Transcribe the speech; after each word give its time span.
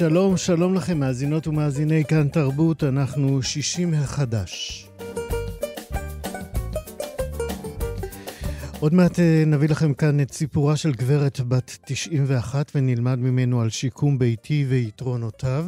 שלום, 0.00 0.36
שלום 0.36 0.74
לכם, 0.74 0.98
מאזינות 0.98 1.46
ומאזיני 1.46 2.04
כאן 2.04 2.28
תרבות, 2.28 2.84
אנחנו 2.84 3.42
שישים 3.42 3.94
החדש. 3.94 4.88
עוד 8.78 8.94
מעט 8.94 9.18
אה, 9.18 9.42
נביא 9.46 9.68
לכם 9.68 9.94
כאן 9.94 10.20
את 10.20 10.32
סיפורה 10.32 10.76
של 10.76 10.92
גברת 10.92 11.40
בת 11.40 11.78
91 11.86 12.72
ונלמד 12.74 13.18
ממנו 13.18 13.60
על 13.60 13.70
שיקום 13.70 14.18
ביתי 14.18 14.66
ויתרונותיו. 14.68 15.64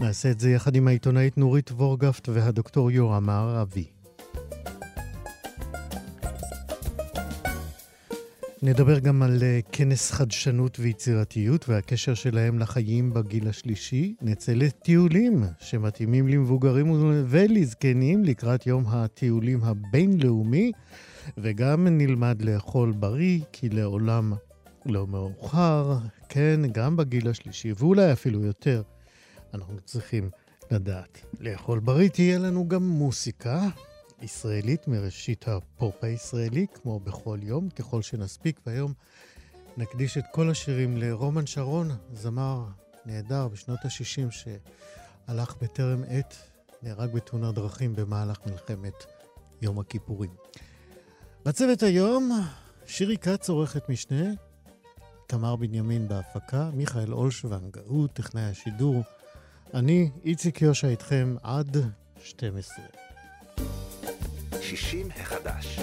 נעשה 0.00 0.30
את 0.30 0.40
זה 0.40 0.50
יחד 0.50 0.76
עם 0.76 0.88
העיתונאית 0.88 1.38
נורית 1.38 1.72
וורגפט 1.72 2.28
והדוקטור 2.28 2.90
יורם 2.90 3.30
אבי. 3.30 4.01
נדבר 8.64 8.98
גם 8.98 9.22
על 9.22 9.38
אה, 9.42 9.60
כנס 9.72 10.10
חדשנות 10.10 10.76
ויצירתיות 10.80 11.68
והקשר 11.68 12.14
שלהם 12.14 12.58
לחיים 12.58 13.12
בגיל 13.12 13.48
השלישי. 13.48 14.14
נצא 14.20 14.52
לטיולים 14.52 15.44
שמתאימים 15.60 16.28
למבוגרים 16.28 16.86
ולזקנים 17.28 18.24
לקראת 18.24 18.66
יום 18.66 18.84
הטיולים 18.88 19.64
הבינלאומי, 19.64 20.72
וגם 21.38 21.86
נלמד 21.86 22.42
לאכול 22.42 22.92
בריא, 22.92 23.40
כי 23.52 23.68
לעולם 23.68 24.32
לא 24.86 25.06
מאוחר, 25.06 25.98
כן, 26.28 26.60
גם 26.72 26.96
בגיל 26.96 27.28
השלישי, 27.28 27.72
ואולי 27.76 28.12
אפילו 28.12 28.42
יותר, 28.42 28.82
אנחנו 29.54 29.80
צריכים 29.84 30.30
לדעת 30.70 31.18
לאכול 31.40 31.78
בריא. 31.78 32.08
תהיה 32.08 32.38
לנו 32.38 32.68
גם 32.68 32.88
מוסיקה, 32.88 33.68
ישראלית 34.22 34.88
מראשית 34.88 35.48
הפופ 35.48 36.04
הישראלי, 36.04 36.66
כמו 36.74 37.00
בכל 37.00 37.38
יום, 37.42 37.70
ככל 37.70 38.02
שנספיק, 38.02 38.60
והיום 38.66 38.92
נקדיש 39.76 40.18
את 40.18 40.24
כל 40.32 40.50
השירים 40.50 40.96
לרומן 40.96 41.46
שרון, 41.46 41.90
זמר 42.12 42.64
נהדר 43.06 43.48
בשנות 43.48 43.78
ה-60 43.84 44.30
שהלך 44.30 45.54
בטרם 45.62 46.02
עת, 46.08 46.36
נהרג 46.82 47.12
בתאונת 47.12 47.54
דרכים 47.54 47.96
במהלך 47.96 48.38
מלחמת 48.46 49.04
יום 49.62 49.78
הכיפורים. 49.78 50.30
בצוות 51.44 51.82
היום, 51.82 52.40
שירי 52.86 53.16
כץ 53.16 53.48
עורכת 53.48 53.88
משנה, 53.88 54.30
תמר 55.26 55.56
בנימין 55.56 56.08
בהפקה, 56.08 56.70
מיכאל 56.74 57.12
אולשוונג 57.12 57.78
הוא 57.86 58.08
טכנאי 58.08 58.42
השידור. 58.42 59.02
אני, 59.74 60.10
איציק 60.24 60.62
יושע 60.62 60.88
איתכם 60.88 61.36
עד 61.42 61.76
12. 62.24 62.84
שישים 64.76 65.10
החדש. 65.10 65.78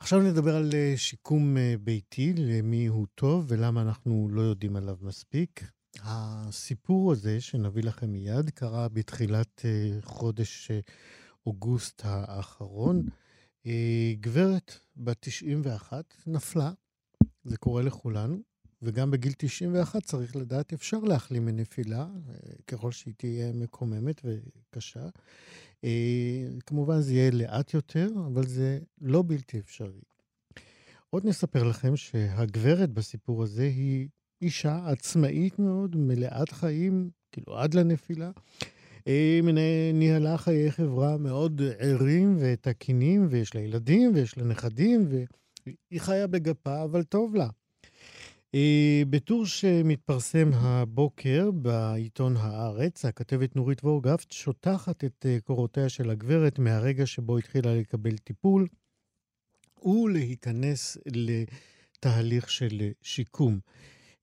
עכשיו 0.00 0.20
נדבר 0.20 0.56
על 0.56 0.70
אה, 0.74 0.92
שיקום 0.96 1.56
אה, 1.56 1.74
ביתי, 1.80 2.32
למי 2.36 2.86
הוא 2.86 3.06
טוב 3.14 3.44
ולמה 3.48 3.82
אנחנו 3.82 4.28
לא 4.32 4.40
יודעים 4.40 4.76
עליו 4.76 4.96
מספיק. 5.00 5.64
הסיפור 6.02 7.12
הזה, 7.12 7.40
שנביא 7.40 7.82
לכם 7.82 8.12
מיד, 8.12 8.50
קרה 8.50 8.88
בתחילת 8.88 9.62
אה, 9.64 9.98
חודש 10.02 10.70
אוגוסט 11.46 12.02
האחרון. 12.04 13.02
גברת 14.20 14.78
בת 14.96 15.16
91 15.20 16.04
נפלה, 16.26 16.72
זה 17.44 17.56
קורה 17.56 17.82
לכולנו, 17.82 18.38
וגם 18.82 19.10
בגיל 19.10 19.32
91 19.36 20.02
צריך 20.02 20.36
לדעת, 20.36 20.72
אפשר 20.72 20.98
להחלים 20.98 21.44
מנפילה, 21.44 22.06
ככל 22.66 22.92
שהיא 22.92 23.14
תהיה 23.16 23.52
מקוממת 23.52 24.20
וקשה. 24.24 25.08
אה, 25.84 26.46
כמובן 26.66 27.00
זה 27.00 27.14
יהיה 27.14 27.30
לאט 27.30 27.74
יותר, 27.74 28.08
אבל 28.26 28.46
זה 28.46 28.78
לא 29.00 29.22
בלתי 29.26 29.58
אפשרי. 29.58 30.00
עוד 31.10 31.26
נספר 31.26 31.64
לכם 31.64 31.96
שהגברת 31.96 32.90
בסיפור 32.90 33.42
הזה 33.42 33.62
היא 33.62 34.08
אישה 34.42 34.86
עצמאית 34.86 35.58
מאוד, 35.58 35.96
מלאת 35.96 36.52
חיים, 36.52 37.10
כאילו 37.32 37.58
עד 37.58 37.74
לנפילה. 37.74 38.30
היא 39.06 39.42
אה, 39.56 39.90
ניהלה 39.94 40.38
חיי 40.38 40.70
חברה 40.70 41.16
מאוד 41.16 41.62
ערים 41.78 42.36
ותקינים, 42.40 43.26
ויש 43.30 43.54
לה 43.54 43.60
ילדים 43.60 44.12
ויש 44.14 44.38
לה 44.38 44.44
נכדים, 44.44 45.08
והיא 45.10 46.00
חיה 46.00 46.26
בגפה, 46.26 46.84
אבל 46.84 47.02
טוב 47.02 47.34
לה. 47.34 47.48
אה, 48.54 49.02
בטור 49.10 49.46
שמתפרסם 49.46 50.50
הבוקר 50.54 51.50
בעיתון 51.50 52.34
הארץ, 52.36 53.04
הכתבת 53.04 53.56
נורית 53.56 53.84
וורגפט 53.84 54.32
שוטחת 54.32 55.04
את 55.04 55.26
אה, 55.28 55.38
קורותיה 55.44 55.88
של 55.88 56.10
הגברת 56.10 56.58
מהרגע 56.58 57.06
שבו 57.06 57.38
התחילה 57.38 57.74
לקבל 57.74 58.16
טיפול 58.16 58.66
ולהיכנס 59.84 60.98
לתהליך 61.06 62.50
של 62.50 62.90
שיקום. 63.02 63.58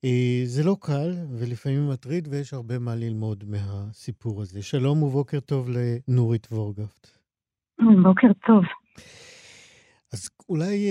אה, 0.06 0.42
זה 0.46 0.64
לא 0.64 0.78
קל 0.82 1.12
ולפעמים 1.40 1.90
מטריד 1.90 2.28
ויש 2.32 2.54
הרבה 2.54 2.80
מה 2.80 2.96
ללמוד 2.96 3.44
מהסיפור 3.48 4.42
הזה. 4.42 4.62
שלום 4.62 5.04
ובוקר 5.04 5.40
טוב 5.40 5.70
לנורית 5.70 6.48
וורגפט. 6.52 7.08
בוקר 8.04 8.28
טוב. 8.48 8.64
אז 10.14 10.30
אולי 10.50 10.88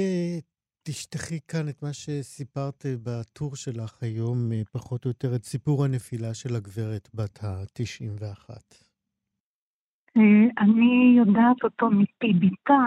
תשטחי 0.89 1.39
כאן 1.49 1.69
את 1.69 1.83
מה 1.83 1.93
שסיפרת 1.93 2.85
בטור 3.05 3.57
שלך 3.57 4.03
היום, 4.03 4.53
אה, 4.53 4.63
פחות 4.73 5.05
או 5.05 5.11
יותר, 5.11 5.37
את 5.37 5.45
סיפור 5.45 5.85
הנפילה 5.85 6.35
של 6.35 6.55
הגברת 6.57 7.09
בת 7.15 7.45
ה-91. 7.45 8.51
אה, 10.17 10.63
אני 10.65 11.15
יודעת 11.19 11.65
אותו 11.65 11.91
מפי 11.91 12.33
ביתה, 12.33 12.85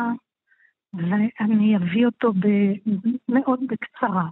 ואני 0.93 1.77
אביא 1.77 2.05
אותו 2.05 2.31
מאוד 3.29 3.59
בקצרה. 3.69 4.27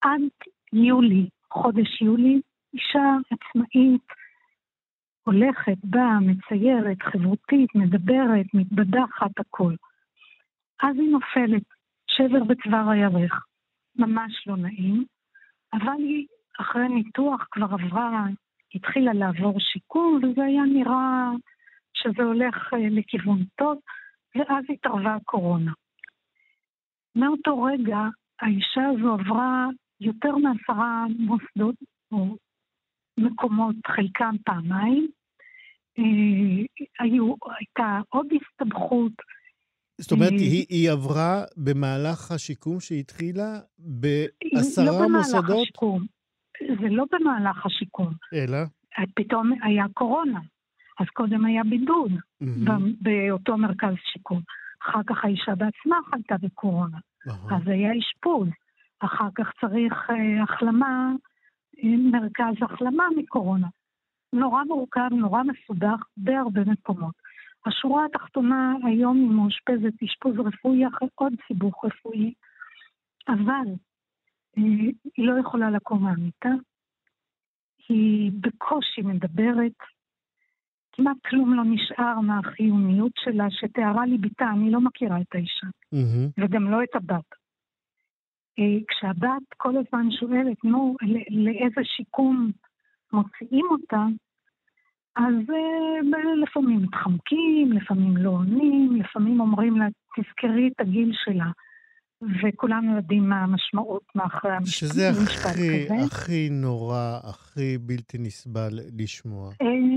עד 0.00 0.20
יולי, 0.72 1.28
חודש 1.50 2.02
יולי, 2.02 2.40
אישה 2.74 3.08
עצמאית, 3.30 4.06
הולכת, 5.22 5.78
באה, 5.84 6.20
מציירת, 6.20 7.02
חברותית, 7.02 7.74
מדברת, 7.74 8.46
מתבדחת, 8.54 9.38
הכול. 9.38 9.76
אז 10.82 10.96
היא 10.96 11.10
נופלת. 11.12 11.75
שבר 12.10 12.44
בצוואר 12.44 12.90
הירך, 12.90 13.46
ממש 13.96 14.46
לא 14.46 14.56
נעים, 14.56 15.04
אבל 15.72 15.98
היא 15.98 16.26
אחרי 16.60 16.88
ניתוח 16.88 17.46
כבר 17.50 17.66
עברה, 17.70 18.26
התחילה 18.74 19.12
לעבור 19.12 19.60
שיקום, 19.60 20.20
וזה 20.22 20.44
היה 20.44 20.62
נראה 20.62 21.30
שזה 21.94 22.22
הולך 22.22 22.74
אה, 22.74 22.88
לכיוון 22.90 23.38
טוב, 23.58 23.78
ואז 24.34 24.64
התערבה 24.68 25.14
הקורונה. 25.14 25.72
מאותו 27.16 27.62
רגע 27.62 27.98
האישה 28.40 28.88
הזו 28.88 29.12
עברה 29.12 29.66
יותר 30.00 30.36
מעשרה 30.36 31.06
מוסדות 31.18 31.74
או 32.12 32.36
מקומות, 33.18 33.76
חלקם 33.86 34.34
פעמיים. 34.44 35.08
אה, 35.98 36.84
היו, 37.00 37.34
הייתה 37.58 38.00
עוד 38.08 38.26
הסתבכות, 38.32 39.12
זאת 39.98 40.12
אומרת, 40.12 40.30
היא, 40.30 40.66
היא 40.68 40.90
עברה 40.90 41.44
במהלך 41.56 42.30
השיקום 42.30 42.80
שהתחילה 42.80 43.60
בעשרה 43.78 44.84
לא 44.84 45.08
מוסדות? 45.08 45.44
לא 45.44 45.48
במהלך 45.48 45.56
השיקום. 45.56 46.06
זה 46.80 46.88
לא 46.88 47.04
במהלך 47.12 47.66
השיקום. 47.66 48.12
אלא? 48.34 48.58
פתאום 49.14 49.52
היה 49.62 49.84
קורונה. 49.94 50.40
אז 51.00 51.06
קודם 51.12 51.44
היה 51.44 51.62
בידוד 51.64 52.12
mm-hmm. 52.12 52.70
באותו 53.00 53.56
מרכז 53.56 53.94
שיקום. 54.12 54.40
אחר 54.82 55.00
כך 55.06 55.24
האישה 55.24 55.54
בעצמה 55.54 55.96
חלתה 56.10 56.34
בקורונה. 56.42 56.98
Uh-huh. 56.98 57.54
אז 57.54 57.62
היה 57.66 57.90
אשפוז. 57.98 58.48
אחר 58.98 59.28
כך 59.34 59.50
צריך 59.60 59.94
uh, 60.10 60.42
החלמה, 60.42 61.12
אה, 61.84 61.96
מרכז 62.12 62.54
החלמה 62.62 63.04
מקורונה. 63.16 63.66
נורא 64.32 64.64
מורכב, 64.64 65.08
נורא 65.10 65.42
מסובך 65.42 66.02
בהרבה 66.16 66.60
מקומות. 66.64 67.14
השורה 67.66 68.04
התחתונה 68.04 68.74
היום 68.84 69.16
היא 69.16 69.30
מאושפזת 69.30 70.02
אשפוז 70.04 70.34
רפואי 70.38 70.88
אחרי 70.88 71.08
עוד 71.14 71.32
סיבוך 71.46 71.84
רפואי, 71.84 72.34
אבל 73.28 73.74
היא 74.56 74.92
לא 75.18 75.40
יכולה 75.40 75.70
לקום 75.70 76.04
מהמיטה, 76.04 76.50
היא 77.88 78.32
בקושי 78.40 79.02
מדברת, 79.02 79.78
כמעט 80.92 81.16
כלום 81.28 81.54
לא 81.54 81.62
נשאר 81.64 82.20
מהחיוניות 82.20 83.12
שלה, 83.16 83.50
שתיארה 83.50 84.06
לי 84.06 84.18
בתה, 84.18 84.44
אני 84.50 84.70
לא 84.70 84.80
מכירה 84.80 85.20
את 85.20 85.34
האישה, 85.34 85.66
mm-hmm. 85.66 86.30
וגם 86.38 86.70
לא 86.70 86.82
את 86.82 86.94
הבת. 86.94 87.30
אה, 88.58 88.78
כשהבת 88.88 89.42
כל 89.56 89.74
הזמן 89.76 90.10
שואלת, 90.10 90.64
נו, 90.64 90.96
לאיזה 91.30 91.80
שיקום 91.84 92.50
מוציאים 93.12 93.66
אותה, 93.70 94.06
אז 95.16 95.34
אה, 95.50 96.34
לפעמים 96.42 96.82
מתחמקים, 96.82 97.72
לפעמים 97.72 98.16
לא 98.16 98.30
עונים, 98.30 98.96
לפעמים 98.96 99.40
אומרים 99.40 99.76
לה, 99.76 99.86
תזכרי 100.16 100.68
את 100.68 100.80
הגיל 100.80 101.12
שלה. 101.24 101.50
וכולנו 102.42 102.96
יודעים 102.96 103.28
מה 103.28 103.42
המשמעות 103.42 104.02
מאחורי 104.14 104.54
המשפט 104.54 104.90
כזה. 104.90 104.94
שזה 104.94 105.48
הכי, 105.50 105.86
הכי 106.06 106.48
נורא, 106.50 107.18
הכי 107.30 107.78
בלתי 107.78 108.18
נסבל 108.18 108.78
לשמוע. 108.98 109.50
אה, 109.62 109.96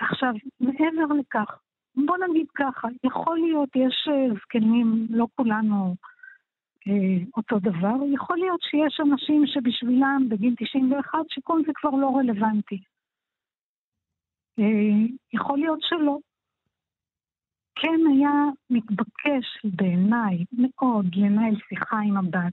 עכשיו, 0.00 0.32
מעבר 0.60 1.14
לכך, 1.20 1.58
בוא 2.06 2.16
נגיד 2.28 2.46
ככה, 2.54 2.88
יכול 3.04 3.38
להיות, 3.38 3.68
יש 3.76 4.08
אה, 4.08 4.34
זקנים, 4.42 5.06
לא 5.10 5.26
כולנו 5.36 5.94
אה, 6.88 7.24
אותו 7.36 7.58
דבר, 7.58 7.96
יכול 8.14 8.38
להיות 8.38 8.60
שיש 8.62 9.00
אנשים 9.00 9.46
שבשבילם 9.46 10.26
בגיל 10.28 10.54
91 10.58 11.18
שכל 11.28 11.60
זה 11.66 11.72
כבר 11.74 11.90
לא 11.90 12.16
רלוונטי. 12.16 12.80
אה, 14.60 15.06
יכול 15.32 15.58
להיות 15.58 15.78
שלא. 15.82 16.18
כן 17.74 18.00
היה 18.12 18.44
מתבקש 18.70 19.46
בעיניי 19.64 20.44
מאוד 20.52 21.06
לנהל 21.14 21.54
שיחה 21.68 21.98
עם 21.98 22.16
הבת, 22.16 22.52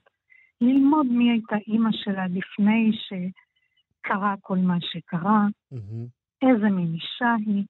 ללמוד 0.62 1.06
מי 1.06 1.32
הייתה 1.32 1.56
אימא 1.68 1.90
שלה 1.92 2.28
לפני 2.28 2.92
שקרה 2.94 4.36
כל 4.42 4.58
מה 4.58 4.78
שקרה, 4.82 5.46
mm-hmm. 5.74 6.48
איזה 6.48 6.70
מין 6.70 6.94
אישה 6.94 7.36
היא, 7.46 7.64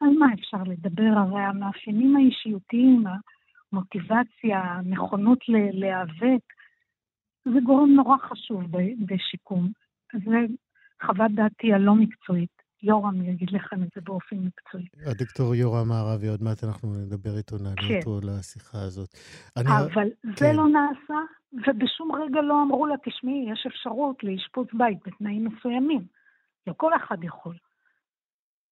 על 0.00 0.10
מה 0.18 0.26
אפשר 0.34 0.62
לדבר, 0.66 1.12
הרי 1.16 1.42
המאפיינים 1.42 2.16
האישיותיים, 2.16 3.04
המוטיבציה, 3.72 4.60
הנכונות 4.62 5.38
להיאבק, 5.48 6.42
זה 7.44 7.60
גורם 7.64 7.90
נורא 7.90 8.16
חשוב 8.18 8.62
בשיקום. 9.06 9.70
זה 10.12 10.36
חוות 11.02 11.32
דעתי 11.32 11.72
הלא 11.72 11.94
מקצועית. 11.94 12.61
יורם 12.82 13.22
יגיד 13.22 13.50
לכם 13.50 13.82
את 13.82 13.88
זה 13.94 14.00
באופן 14.00 14.36
מקצועי. 14.36 14.86
הדוקטור 15.06 15.54
יורם 15.54 15.88
מערבי, 15.88 16.28
עוד 16.28 16.42
מעט 16.42 16.64
אנחנו 16.64 16.94
נדבר 16.94 17.36
איתו, 17.36 17.56
נעלה 17.58 17.88
כן. 17.88 17.98
אותו 17.98 18.26
לשיחה 18.26 18.78
הזאת. 18.82 19.08
אני... 19.56 19.68
אבל 19.68 20.08
כן. 20.22 20.32
זה 20.36 20.52
לא 20.52 20.68
נעשה, 20.68 21.18
ובשום 21.52 22.12
רגע 22.12 22.40
לא 22.40 22.62
אמרו 22.62 22.86
לה, 22.86 22.94
תשמעי, 23.04 23.46
יש 23.52 23.66
אפשרות 23.66 24.24
לאשפוז 24.24 24.66
בית 24.72 24.98
בתנאים 25.06 25.44
מסוימים. 25.44 26.06
לא 26.66 26.72
כל 26.76 26.96
אחד 26.96 27.24
יכול. 27.24 27.56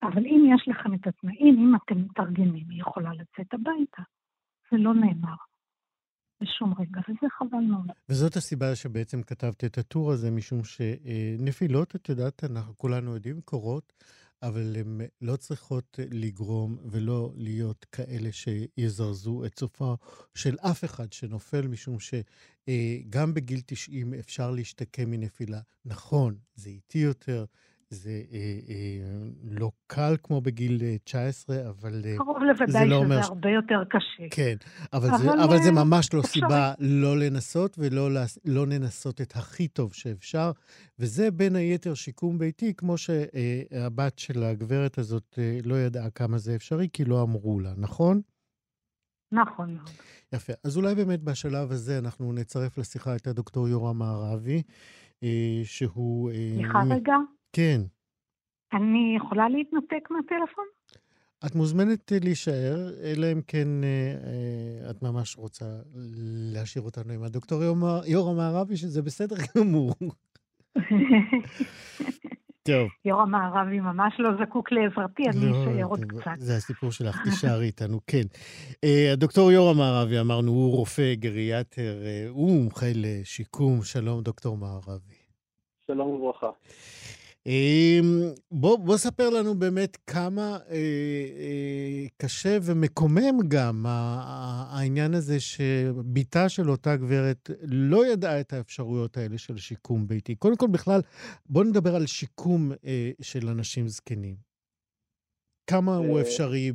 אבל 0.02 0.26
אם 0.26 0.54
יש 0.54 0.68
לכם 0.68 0.94
את 0.94 1.06
התנאים, 1.06 1.58
אם 1.58 1.74
אתם 1.74 1.98
מתארגנים, 1.98 2.70
היא 2.70 2.80
יכולה 2.80 3.10
לצאת 3.14 3.54
הביתה. 3.54 4.02
זה 4.70 4.76
לא 4.78 4.94
נאמר. 4.94 5.36
בשום 6.42 6.74
רגע, 6.78 7.00
וזה 7.08 7.26
חבל 7.38 7.64
מאוד. 7.70 7.86
וזאת 8.08 8.36
הסיבה 8.36 8.76
שבעצם 8.76 9.22
כתבתי 9.22 9.66
את 9.66 9.78
הטור 9.78 10.12
הזה, 10.12 10.30
משום 10.30 10.60
שנפילות, 10.64 11.96
את 11.96 12.08
יודעת, 12.08 12.44
אנחנו 12.44 12.76
כולנו 12.76 13.14
יודעים, 13.14 13.40
קורות, 13.40 13.92
אבל 14.42 14.76
הן 14.76 15.00
לא 15.20 15.36
צריכות 15.36 15.98
לגרום 16.10 16.76
ולא 16.90 17.32
להיות 17.36 17.86
כאלה 17.92 18.32
שיזרזו 18.32 19.44
את 19.44 19.58
סופו 19.58 19.96
של 20.34 20.56
אף 20.60 20.84
אחד 20.84 21.12
שנופל, 21.12 21.66
משום 21.66 21.96
שגם 22.00 23.34
בגיל 23.34 23.60
90 23.66 24.14
אפשר 24.14 24.50
להשתקם 24.50 25.10
מנפילה. 25.10 25.60
נכון, 25.84 26.34
זה 26.54 26.70
איטי 26.70 26.98
יותר, 26.98 27.44
זה 27.90 28.22
אה, 28.32 28.38
אה, 28.68 29.28
לא 29.50 29.70
קל 29.86 30.16
כמו 30.22 30.40
בגיל 30.40 30.80
19, 31.04 31.56
אה, 31.56 31.68
אבל 31.68 32.02
אה, 32.04 32.16
קרוב 32.16 32.42
לוודאי 32.42 32.72
זה 32.72 32.78
לא 32.78 32.84
שזה 32.84 32.94
אומר... 32.94 33.18
הרבה 33.18 33.50
יותר 33.50 33.82
קשה. 33.90 34.28
כן, 34.30 34.56
אבל, 34.92 35.08
אבל, 35.08 35.18
זה, 35.18 35.44
אבל 35.44 35.58
זה 35.62 35.68
אה, 35.68 35.84
ממש 35.84 36.14
לא 36.14 36.20
אפשרי. 36.20 36.32
סיבה 36.32 36.72
לא 36.78 37.18
לנסות 37.18 37.76
ולא 37.78 38.08
לא 38.44 38.66
לנסות 38.66 39.20
את 39.20 39.36
הכי 39.36 39.68
טוב 39.68 39.94
שאפשר, 39.94 40.52
וזה 40.98 41.30
בין 41.30 41.56
היתר 41.56 41.94
שיקום 41.94 42.38
ביתי, 42.38 42.74
כמו 42.76 42.98
שהבת 42.98 44.18
של 44.18 44.42
הגברת 44.42 44.98
הזאת 44.98 45.38
לא 45.64 45.74
ידעה 45.74 46.10
כמה 46.10 46.38
זה 46.38 46.54
אפשרי, 46.54 46.88
כי 46.92 47.04
לא 47.04 47.22
אמרו 47.22 47.60
לה, 47.60 47.72
נכון? 47.76 48.20
נכון 49.32 49.74
מאוד. 49.74 49.90
יפה. 50.32 50.52
אז 50.64 50.76
אולי 50.76 50.94
באמת 50.94 51.22
בשלב 51.22 51.72
הזה 51.72 51.98
אנחנו 51.98 52.32
נצרף 52.32 52.78
לשיחה 52.78 53.16
את 53.16 53.26
הדוקטור 53.26 53.68
יורם 53.68 53.98
מערבי, 53.98 54.62
שהוא... 55.64 56.30
סליחה 56.56 56.82
רגע. 56.90 57.14
כן. 57.52 57.80
אני 58.72 59.16
יכולה 59.16 59.48
להתנתק 59.48 60.10
מהטלפון? 60.10 60.64
את 61.46 61.54
מוזמנת 61.54 62.12
אה, 62.12 62.18
להישאר, 62.22 62.90
אלא 63.02 63.26
אם 63.32 63.40
כן 63.46 63.68
אה, 63.84 64.14
אה, 64.24 64.90
את 64.90 65.02
ממש 65.02 65.36
רוצה 65.36 65.64
להשאיר 66.54 66.84
אותנו 66.84 67.12
עם 67.12 67.22
הדוקטור 67.22 67.62
יורם 68.06 68.36
מערבי, 68.36 68.76
שזה 68.76 69.02
בסדר 69.02 69.36
גמור. 69.56 69.94
טוב. 72.62 72.88
יורם 73.04 73.30
מערבי 73.30 73.80
ממש 73.80 74.14
לא 74.18 74.30
זקוק 74.40 74.72
לעזרתי, 74.72 75.22
אני 75.28 75.50
לא, 75.50 75.50
אשאר 75.50 75.84
עוד 75.84 76.04
קצת. 76.04 76.30
זה 76.38 76.56
הסיפור 76.56 76.92
שלך, 76.92 77.20
תישארי 77.24 77.66
איתנו, 77.66 78.00
כן. 78.06 78.22
הדוקטור 79.12 79.52
יורם 79.52 79.78
מערבי, 79.78 80.20
אמרנו, 80.20 80.50
הוא 80.50 80.76
רופא 80.76 81.14
גריאטר, 81.14 82.02
הוא 82.28 82.50
מומחה 82.50 82.86
לשיקום. 82.94 83.82
שלום, 83.82 84.22
דוקטור 84.22 84.56
מערבי. 84.56 85.20
שלום 85.86 86.08
וברכה. 86.08 86.50
אמ, 87.46 88.32
בוא, 88.50 88.78
בוא 88.78 88.96
ספר 88.96 89.30
לנו 89.30 89.54
באמת 89.54 89.96
כמה 90.06 90.58
אה, 90.70 90.74
אה, 90.76 92.06
קשה 92.16 92.58
ומקומם 92.62 93.48
גם 93.48 93.84
העניין 93.86 95.14
הזה 95.14 95.40
שבתה 95.40 96.48
של 96.48 96.70
אותה 96.70 96.96
גברת 96.96 97.50
לא 97.62 98.06
ידעה 98.06 98.40
את 98.40 98.52
האפשרויות 98.52 99.16
האלה 99.16 99.38
של 99.38 99.56
שיקום 99.56 100.06
ביתי. 100.06 100.34
קודם 100.34 100.56
כל, 100.56 100.66
בכלל, 100.66 101.00
בוא 101.46 101.64
נדבר 101.64 101.96
על 101.96 102.06
שיקום 102.06 102.72
אה, 102.84 103.10
של 103.20 103.48
אנשים 103.48 103.88
זקנים. 103.88 104.50
כמה 105.66 105.96
הוא 105.96 106.16
אה. 106.16 106.22
אפשרי, 106.22 106.72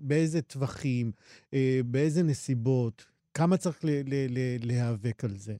באיזה 0.00 0.42
טווחים, 0.42 1.12
אה, 1.54 1.80
באיזה 1.84 2.22
נסיבות, 2.22 3.06
כמה 3.34 3.56
צריך 3.56 3.80
להיאבק 4.60 5.24
על 5.24 5.30
זה? 5.30 5.54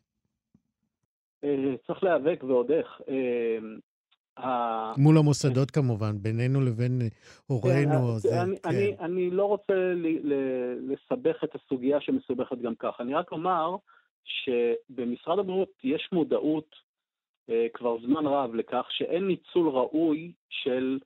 אה, 1.44 1.48
צריך 1.86 2.02
להיאבק 2.02 2.44
ועוד 2.44 2.70
איך. 2.70 3.00
מול 4.96 5.18
המוסדות 5.18 5.70
כמובן, 5.70 6.12
בינינו 6.22 6.60
לבין 6.60 7.00
הורינו. 7.46 8.12
כן, 8.12 8.18
זה, 8.18 8.42
אני, 8.42 8.56
כן. 8.56 8.68
אני, 8.68 8.96
אני 9.00 9.30
לא 9.30 9.44
רוצה 9.44 9.92
לסבך 10.80 11.44
את 11.44 11.54
הסוגיה 11.54 12.00
שמסובכת 12.00 12.58
גם 12.58 12.74
ככה. 12.74 13.02
אני 13.02 13.14
רק 13.14 13.32
אומר 13.32 13.76
שבמשרד 14.24 15.38
הבריאות 15.38 15.72
יש 15.84 16.08
מודעות 16.12 16.76
אה, 17.50 17.66
כבר 17.74 17.96
זמן 17.98 18.26
רב 18.26 18.54
לכך 18.54 18.86
שאין 18.90 19.26
ניצול 19.28 19.68
ראוי 19.68 20.32
של 20.48 20.98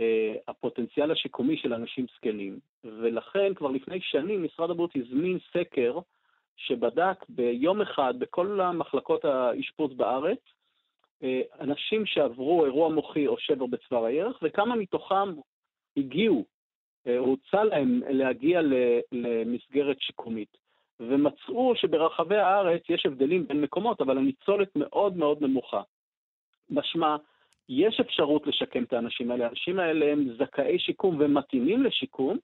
אה, 0.00 0.34
הפוטנציאל 0.48 1.10
השיקומי 1.10 1.56
של 1.56 1.74
אנשים 1.74 2.06
זקנים. 2.16 2.58
ולכן 2.84 3.54
כבר 3.54 3.68
לפני 3.68 4.00
שנים 4.00 4.44
משרד 4.44 4.70
הבריאות 4.70 4.96
הזמין 4.96 5.38
סקר 5.52 5.98
שבדק 6.56 7.24
ביום 7.28 7.80
אחד 7.80 8.14
בכל 8.18 8.60
המחלקות 8.60 9.24
האשפוז 9.24 9.94
בארץ, 9.94 10.38
אנשים 11.60 12.06
שעברו 12.06 12.64
אירוע 12.64 12.88
מוחי 12.88 13.26
או 13.26 13.38
שבר 13.38 13.66
בצוואר 13.66 14.04
הירך, 14.04 14.38
וכמה 14.42 14.76
מתוכם 14.76 15.34
הגיעו, 15.96 16.44
אה, 17.06 17.18
הוצע 17.18 17.64
להם 17.64 18.00
להגיע 18.08 18.60
למסגרת 19.12 20.00
שיקומית. 20.00 20.56
ומצאו 21.00 21.72
שברחבי 21.76 22.36
הארץ 22.36 22.82
יש 22.88 23.06
הבדלים 23.06 23.46
בין 23.46 23.60
מקומות, 23.60 24.00
אבל 24.00 24.18
הניצולת 24.18 24.68
מאוד 24.76 25.16
מאוד 25.16 25.42
נמוכה. 25.42 25.82
משמע, 26.70 27.16
יש 27.68 28.00
אפשרות 28.00 28.46
לשקם 28.46 28.82
את 28.82 28.92
האנשים 28.92 29.30
האלה. 29.30 29.46
האנשים 29.46 29.78
האלה 29.78 30.12
הם 30.12 30.36
זכאי 30.38 30.78
שיקום 30.78 31.16
ומתאימים 31.20 31.82
לשיקום, 31.82 32.38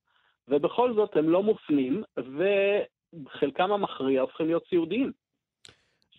ובכל 0.48 0.94
זאת 0.94 1.16
הם 1.16 1.28
לא 1.28 1.42
מופנים, 1.42 2.02
וחלקם 2.16 3.72
המכריע 3.72 4.20
הופכים 4.20 4.46
להיות 4.46 4.64
סיעודיים. 4.68 5.12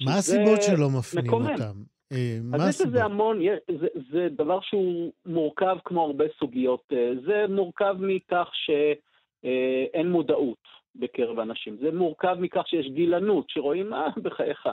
מה 0.06 0.16
הסיבות 0.18 0.62
שלא 0.62 0.88
מפנים 1.00 1.26
מקומם. 1.26 1.52
אותם? 1.52 1.97
אה, 2.12 2.38
אז 2.54 2.70
יש 2.70 2.82
לזה 2.82 3.04
המון, 3.04 3.40
זה, 3.80 3.88
זה 4.12 4.28
דבר 4.32 4.60
שהוא 4.62 5.12
מורכב 5.26 5.78
כמו 5.86 6.06
הרבה 6.06 6.26
סוגיות. 6.40 6.84
אה, 6.94 7.12
זה 7.26 7.46
מורכב 7.50 7.96
מכך 8.00 8.50
שאין 8.54 10.06
אה, 10.06 10.12
מודעות 10.12 10.68
בקרב 10.96 11.40
אנשים. 11.40 11.78
זה 11.82 11.92
מורכב 11.92 12.36
מכך 12.40 12.68
שיש 12.68 12.88
גילנות, 12.88 13.50
שרואים, 13.50 13.94
אה, 13.94 14.08
בחייך, 14.24 14.68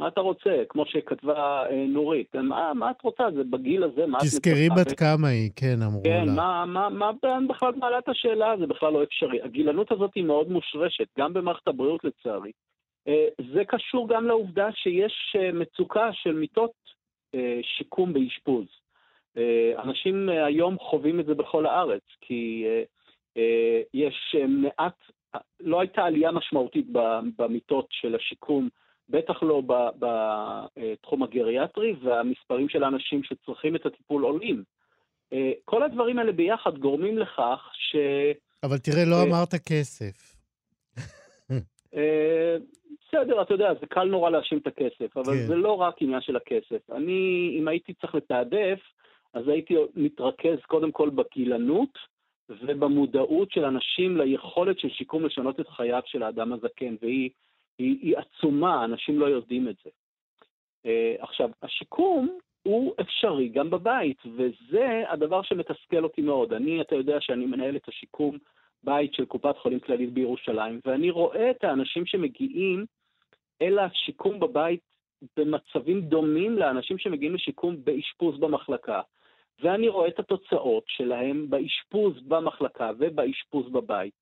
מה 0.00 0.08
אתה 0.08 0.20
רוצה? 0.20 0.62
כמו 0.68 0.86
שכתבה 0.86 1.64
נורית, 1.88 2.36
מה, 2.36 2.74
מה 2.74 2.90
את 2.90 3.02
רוצה? 3.02 3.24
זה 3.34 3.44
בגיל 3.44 3.84
הזה, 3.84 4.06
מה 4.06 4.18
את 4.18 4.22
מצפה? 4.24 4.38
תזכרי 4.38 4.68
בת 4.76 4.98
כמה 4.98 5.28
היא, 5.28 5.50
כן, 5.56 5.82
אמרו 5.86 6.02
כן, 6.02 6.10
לה. 6.10 6.26
כן, 6.26 6.36
מה, 6.36 6.64
מה, 6.66 6.88
מה 6.88 7.10
בכלל 7.48 7.72
מעלה 7.76 7.98
את 7.98 8.08
השאלה? 8.08 8.54
זה 8.58 8.66
בכלל 8.66 8.92
לא 8.92 9.02
אפשרי. 9.02 9.42
הגילנות 9.42 9.92
הזאת 9.92 10.10
היא 10.14 10.24
מאוד 10.24 10.50
מושרשת, 10.50 11.06
גם 11.18 11.32
במערכת 11.32 11.68
הבריאות 11.68 12.04
לצערי. 12.04 12.52
זה 13.54 13.64
קשור 13.68 14.08
גם 14.08 14.26
לעובדה 14.26 14.68
שיש 14.72 15.36
מצוקה 15.52 16.10
של 16.12 16.34
מיטות 16.34 16.70
שיקום 17.62 18.12
באשפוז. 18.12 18.66
אנשים 19.78 20.28
היום 20.28 20.78
חווים 20.78 21.20
את 21.20 21.26
זה 21.26 21.34
בכל 21.34 21.66
הארץ, 21.66 22.02
כי 22.20 22.64
יש 23.94 24.36
מעט, 24.48 24.96
לא 25.60 25.80
הייתה 25.80 26.04
עלייה 26.04 26.32
משמעותית 26.32 26.86
במיטות 27.36 27.86
של 27.90 28.14
השיקום 28.14 28.68
בטח 29.10 29.42
לא 29.42 29.62
בתחום 29.98 31.22
הגריאטרי, 31.22 31.94
והמספרים 32.02 32.68
של 32.68 32.84
האנשים 32.84 33.22
שצריכים 33.22 33.76
את 33.76 33.86
הטיפול 33.86 34.22
עולים. 34.22 34.64
אה, 35.32 35.52
כל 35.64 35.82
הדברים 35.82 36.18
האלה 36.18 36.32
ביחד 36.32 36.78
גורמים 36.78 37.18
לכך 37.18 37.70
ש... 37.72 37.96
אבל 38.62 38.78
תראה, 38.78 39.04
לא 39.04 39.16
אה, 39.16 39.22
אמרת 39.22 39.54
כסף. 39.54 40.36
אה, 41.94 42.56
בסדר, 43.00 43.42
אתה 43.42 43.54
יודע, 43.54 43.74
זה 43.80 43.86
קל 43.86 44.04
נורא 44.04 44.30
להאשים 44.30 44.58
את 44.58 44.66
הכסף, 44.66 45.16
אבל 45.16 45.32
כן. 45.32 45.46
זה 45.46 45.56
לא 45.56 45.72
רק 45.72 46.02
עניין 46.02 46.20
של 46.20 46.36
הכסף. 46.36 46.90
אני, 46.90 47.56
אם 47.58 47.68
הייתי 47.68 47.94
צריך 47.94 48.14
לתעדף, 48.14 48.80
אז 49.34 49.48
הייתי 49.48 49.74
מתרכז 49.96 50.58
קודם 50.66 50.92
כל 50.92 51.10
בקהילנות 51.10 51.98
ובמודעות 52.48 53.50
של 53.50 53.64
אנשים 53.64 54.16
ליכולת 54.16 54.78
של 54.78 54.88
שיקום 54.88 55.26
לשנות 55.26 55.60
את 55.60 55.68
חייו 55.68 56.02
של 56.06 56.22
האדם 56.22 56.52
הזקן, 56.52 56.96
והיא 57.02 57.30
היא, 57.78 57.98
היא 58.02 58.16
עצומה, 58.16 58.84
אנשים 58.84 59.18
לא 59.18 59.26
יודעים 59.26 59.68
את 59.68 59.74
זה. 59.84 59.90
Uh, 60.86 61.22
עכשיו, 61.22 61.50
השיקום 61.62 62.38
הוא 62.62 62.94
אפשרי 63.00 63.48
גם 63.48 63.70
בבית, 63.70 64.22
וזה 64.36 65.02
הדבר 65.08 65.42
שמתסכל 65.42 66.04
אותי 66.04 66.22
מאוד. 66.22 66.52
אני, 66.52 66.80
אתה 66.80 66.94
יודע 66.94 67.20
שאני 67.20 67.46
מנהל 67.46 67.76
את 67.76 67.88
השיקום 67.88 68.38
בית 68.84 69.14
של 69.14 69.24
קופת 69.24 69.58
חולים 69.58 69.80
כללית 69.80 70.12
בירושלים, 70.12 70.80
ואני 70.84 71.10
רואה 71.10 71.50
את 71.50 71.64
האנשים 71.64 72.06
שמגיעים 72.06 72.86
אל 73.62 73.78
השיקום 73.78 74.40
בבית 74.40 74.80
במצבים 75.36 76.00
דומים 76.00 76.58
לאנשים 76.58 76.98
שמגיעים 76.98 77.34
לשיקום 77.34 77.76
באשפוז 77.84 78.40
במחלקה. 78.40 79.00
ואני 79.62 79.88
רואה 79.88 80.08
את 80.08 80.18
התוצאות 80.18 80.84
שלהם 80.86 81.50
באשפוז 81.50 82.20
במחלקה 82.28 82.90
ובאשפוז 82.98 83.68
בבית. 83.68 84.14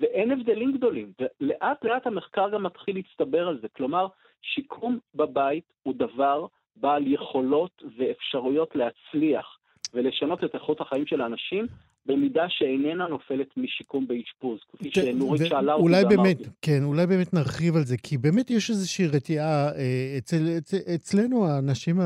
ואין 0.00 0.30
הבדלים 0.30 0.72
גדולים, 0.72 1.12
ולאט 1.20 1.84
לאט 1.84 2.06
המחקר 2.06 2.50
גם 2.50 2.62
מתחיל 2.62 2.96
להצטבר 2.96 3.48
על 3.48 3.58
זה. 3.60 3.68
כלומר, 3.68 4.06
שיקום 4.42 4.98
בבית 5.14 5.64
הוא 5.82 5.94
דבר 5.94 6.46
בעל 6.76 7.06
יכולות 7.06 7.82
ואפשרויות 7.96 8.76
להצליח 8.76 9.58
ולשנות 9.94 10.44
את 10.44 10.54
איכות 10.54 10.80
החיים 10.80 11.06
של 11.06 11.20
האנשים, 11.20 11.66
במידה 12.06 12.44
שאיננה 12.48 13.06
נופלת 13.08 13.46
משיקום 13.56 14.06
באשפוז, 14.06 14.58
כפי 14.72 14.90
שנורית 14.90 15.42
שאלה 15.46 15.74
אותי 15.74 15.84
ואמרתי. 15.92 16.16
באמת, 16.16 16.38
כן, 16.62 16.82
אולי 16.82 17.06
באמת 17.06 17.34
נרחיב 17.34 17.76
על 17.76 17.84
זה, 17.84 17.96
כי 17.96 18.18
באמת 18.18 18.50
יש 18.50 18.70
איזושהי 18.70 19.06
רתיעה 19.06 19.68
אה, 19.74 20.14
אצל, 20.18 20.48
אצל, 20.58 20.76
אצלנו, 20.94 21.46
האנשים 21.46 21.96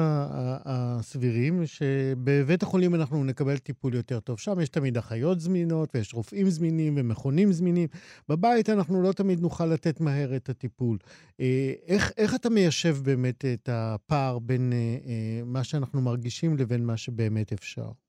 הסבירים, 0.64 1.66
שבבית 1.66 2.62
החולים 2.62 2.94
אנחנו 2.94 3.24
נקבל 3.24 3.56
טיפול 3.56 3.94
יותר 3.94 4.20
טוב. 4.20 4.38
שם 4.38 4.60
יש 4.60 4.68
תמיד 4.68 4.96
אחיות 4.96 5.40
זמינות, 5.40 5.88
ויש 5.94 6.14
רופאים 6.14 6.46
זמינים 6.46 6.94
ומכונים 6.96 7.52
זמינים. 7.52 7.88
בבית 8.28 8.70
אנחנו 8.70 9.02
לא 9.02 9.12
תמיד 9.12 9.40
נוכל 9.40 9.66
לתת 9.66 10.00
מהר 10.00 10.36
את 10.36 10.48
הטיפול. 10.48 10.98
אה, 11.40 11.72
איך, 11.86 12.12
איך 12.16 12.34
אתה 12.34 12.50
מיישב 12.50 12.96
באמת 13.04 13.44
את 13.44 13.68
הפער 13.72 14.38
בין 14.38 14.72
אה, 14.72 15.40
מה 15.44 15.64
שאנחנו 15.64 16.00
מרגישים 16.00 16.56
לבין 16.56 16.86
מה 16.86 16.96
שבאמת 16.96 17.52
אפשר? 17.52 18.05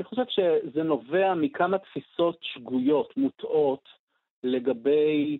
אני 0.00 0.04
חושב 0.04 0.22
שזה 0.28 0.82
נובע 0.82 1.34
מכמה 1.34 1.78
תפיסות 1.78 2.38
שגויות, 2.42 3.16
מוטעות, 3.16 3.88
לגבי 4.44 5.38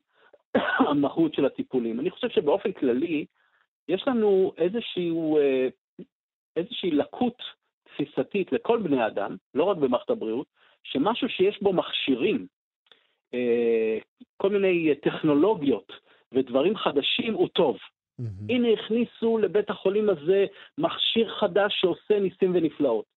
המהות 0.88 1.34
של 1.34 1.46
הטיפולים. 1.46 2.00
אני 2.00 2.10
חושב 2.10 2.28
שבאופן 2.28 2.72
כללי, 2.72 3.26
יש 3.88 4.02
לנו 4.06 4.52
איזשהו, 4.58 5.38
אה, 5.38 5.68
איזושהי 6.56 6.90
לקות 6.90 7.42
תפיסתית 7.84 8.52
לכל 8.52 8.82
בני 8.82 9.06
אדם, 9.06 9.36
לא 9.54 9.64
רק 9.64 9.76
במערכת 9.76 10.10
הבריאות, 10.10 10.46
שמשהו 10.82 11.28
שיש 11.28 11.62
בו 11.62 11.72
מכשירים, 11.72 12.46
אה, 13.34 13.98
כל 14.36 14.50
מיני 14.50 14.94
טכנולוגיות 14.94 15.92
ודברים 16.32 16.76
חדשים 16.76 17.34
הוא 17.34 17.48
טוב. 17.48 17.76
Mm-hmm. 17.76 18.24
הנה 18.48 18.68
הכניסו 18.68 19.38
לבית 19.38 19.70
החולים 19.70 20.10
הזה 20.10 20.46
מכשיר 20.78 21.34
חדש 21.34 21.74
שעושה 21.80 22.20
ניסים 22.20 22.54
ונפלאות. 22.54 23.15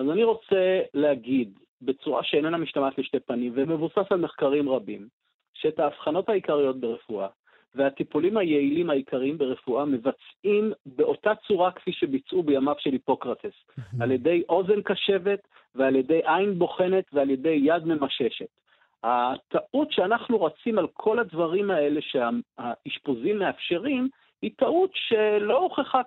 אז 0.00 0.10
אני 0.10 0.24
רוצה 0.24 0.80
להגיד, 0.94 1.58
בצורה 1.82 2.24
שאיננה 2.24 2.56
משתמעת 2.58 2.98
לשתי 2.98 3.20
פנים 3.20 3.52
ומבוסס 3.54 4.06
על 4.10 4.20
מחקרים 4.20 4.68
רבים, 4.68 5.08
שאת 5.54 5.78
ההבחנות 5.78 6.28
העיקריות 6.28 6.80
ברפואה 6.80 7.28
והטיפולים 7.74 8.36
היעילים 8.36 8.90
העיקריים 8.90 9.38
ברפואה 9.38 9.84
מבצעים 9.84 10.72
באותה 10.86 11.32
צורה 11.46 11.70
כפי 11.70 11.92
שביצעו 11.92 12.42
בימיו 12.42 12.74
של 12.78 12.92
היפוקרטס, 12.92 13.52
על 14.00 14.10
ידי 14.10 14.42
אוזן 14.48 14.82
קשבת 14.82 15.48
ועל 15.74 15.96
ידי 15.96 16.20
עין 16.24 16.58
בוחנת 16.58 17.04
ועל 17.12 17.30
ידי 17.30 17.60
יד 17.62 17.84
ממששת. 17.84 18.48
הטעות 19.02 19.92
שאנחנו 19.92 20.42
רצים 20.42 20.78
על 20.78 20.86
כל 20.92 21.18
הדברים 21.18 21.70
האלה 21.70 22.00
שהאשפוזים 22.00 23.38
מאפשרים, 23.38 24.08
היא 24.42 24.50
טעות 24.56 24.90
שלא 24.94 25.58
הוכחה 25.58 26.02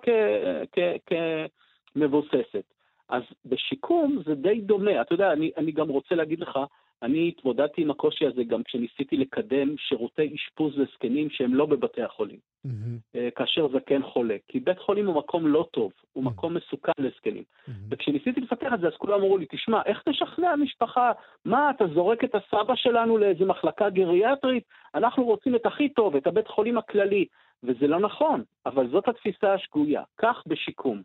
כמבוססת. 1.94 2.73
אז 3.14 3.22
בשיקום 3.46 4.22
זה 4.26 4.34
די 4.34 4.60
דומה. 4.60 5.00
אתה 5.00 5.14
יודע, 5.14 5.32
אני, 5.32 5.50
אני 5.56 5.72
גם 5.72 5.88
רוצה 5.88 6.14
להגיד 6.14 6.40
לך, 6.40 6.58
אני 7.02 7.28
התמודדתי 7.28 7.82
עם 7.82 7.90
הקושי 7.90 8.26
הזה 8.26 8.44
גם 8.44 8.62
כשניסיתי 8.62 9.16
לקדם 9.16 9.76
שירותי 9.76 10.34
אשפוז 10.34 10.78
לזקנים 10.78 11.30
שהם 11.30 11.54
לא 11.54 11.66
בבתי 11.66 12.02
החולים, 12.02 12.38
mm-hmm. 12.66 13.18
כאשר 13.36 13.68
זקן 13.68 14.02
חולה. 14.02 14.36
כי 14.48 14.60
בית 14.60 14.78
חולים 14.78 15.06
הוא 15.06 15.16
מקום 15.16 15.46
לא 15.46 15.66
טוב, 15.70 15.92
הוא 16.12 16.24
mm-hmm. 16.24 16.26
מקום 16.26 16.54
מסוכן 16.54 16.92
לזקנים. 16.98 17.42
Mm-hmm. 17.42 17.72
וכשניסיתי 17.90 18.40
לפתח 18.40 18.72
את 18.74 18.80
זה, 18.80 18.86
אז 18.86 18.92
כולם 18.98 19.20
אמרו 19.20 19.38
לי, 19.38 19.46
תשמע, 19.50 19.82
איך 19.86 20.02
תשכנע 20.08 20.56
משפחה? 20.56 21.12
מה, 21.44 21.70
אתה 21.70 21.84
זורק 21.94 22.24
את 22.24 22.34
הסבא 22.34 22.74
שלנו 22.74 23.18
לאיזה 23.18 23.44
מחלקה 23.44 23.90
גריאטרית? 23.90 24.64
אנחנו 24.94 25.24
רוצים 25.24 25.54
את 25.54 25.66
הכי 25.66 25.88
טוב, 25.88 26.16
את 26.16 26.26
הבית 26.26 26.48
חולים 26.48 26.78
הכללי. 26.78 27.26
וזה 27.62 27.86
לא 27.86 28.00
נכון, 28.00 28.42
אבל 28.66 28.88
זאת 28.88 29.08
התפיסה 29.08 29.54
השגויה. 29.54 30.02
כך 30.18 30.42
בשיקום. 30.46 31.02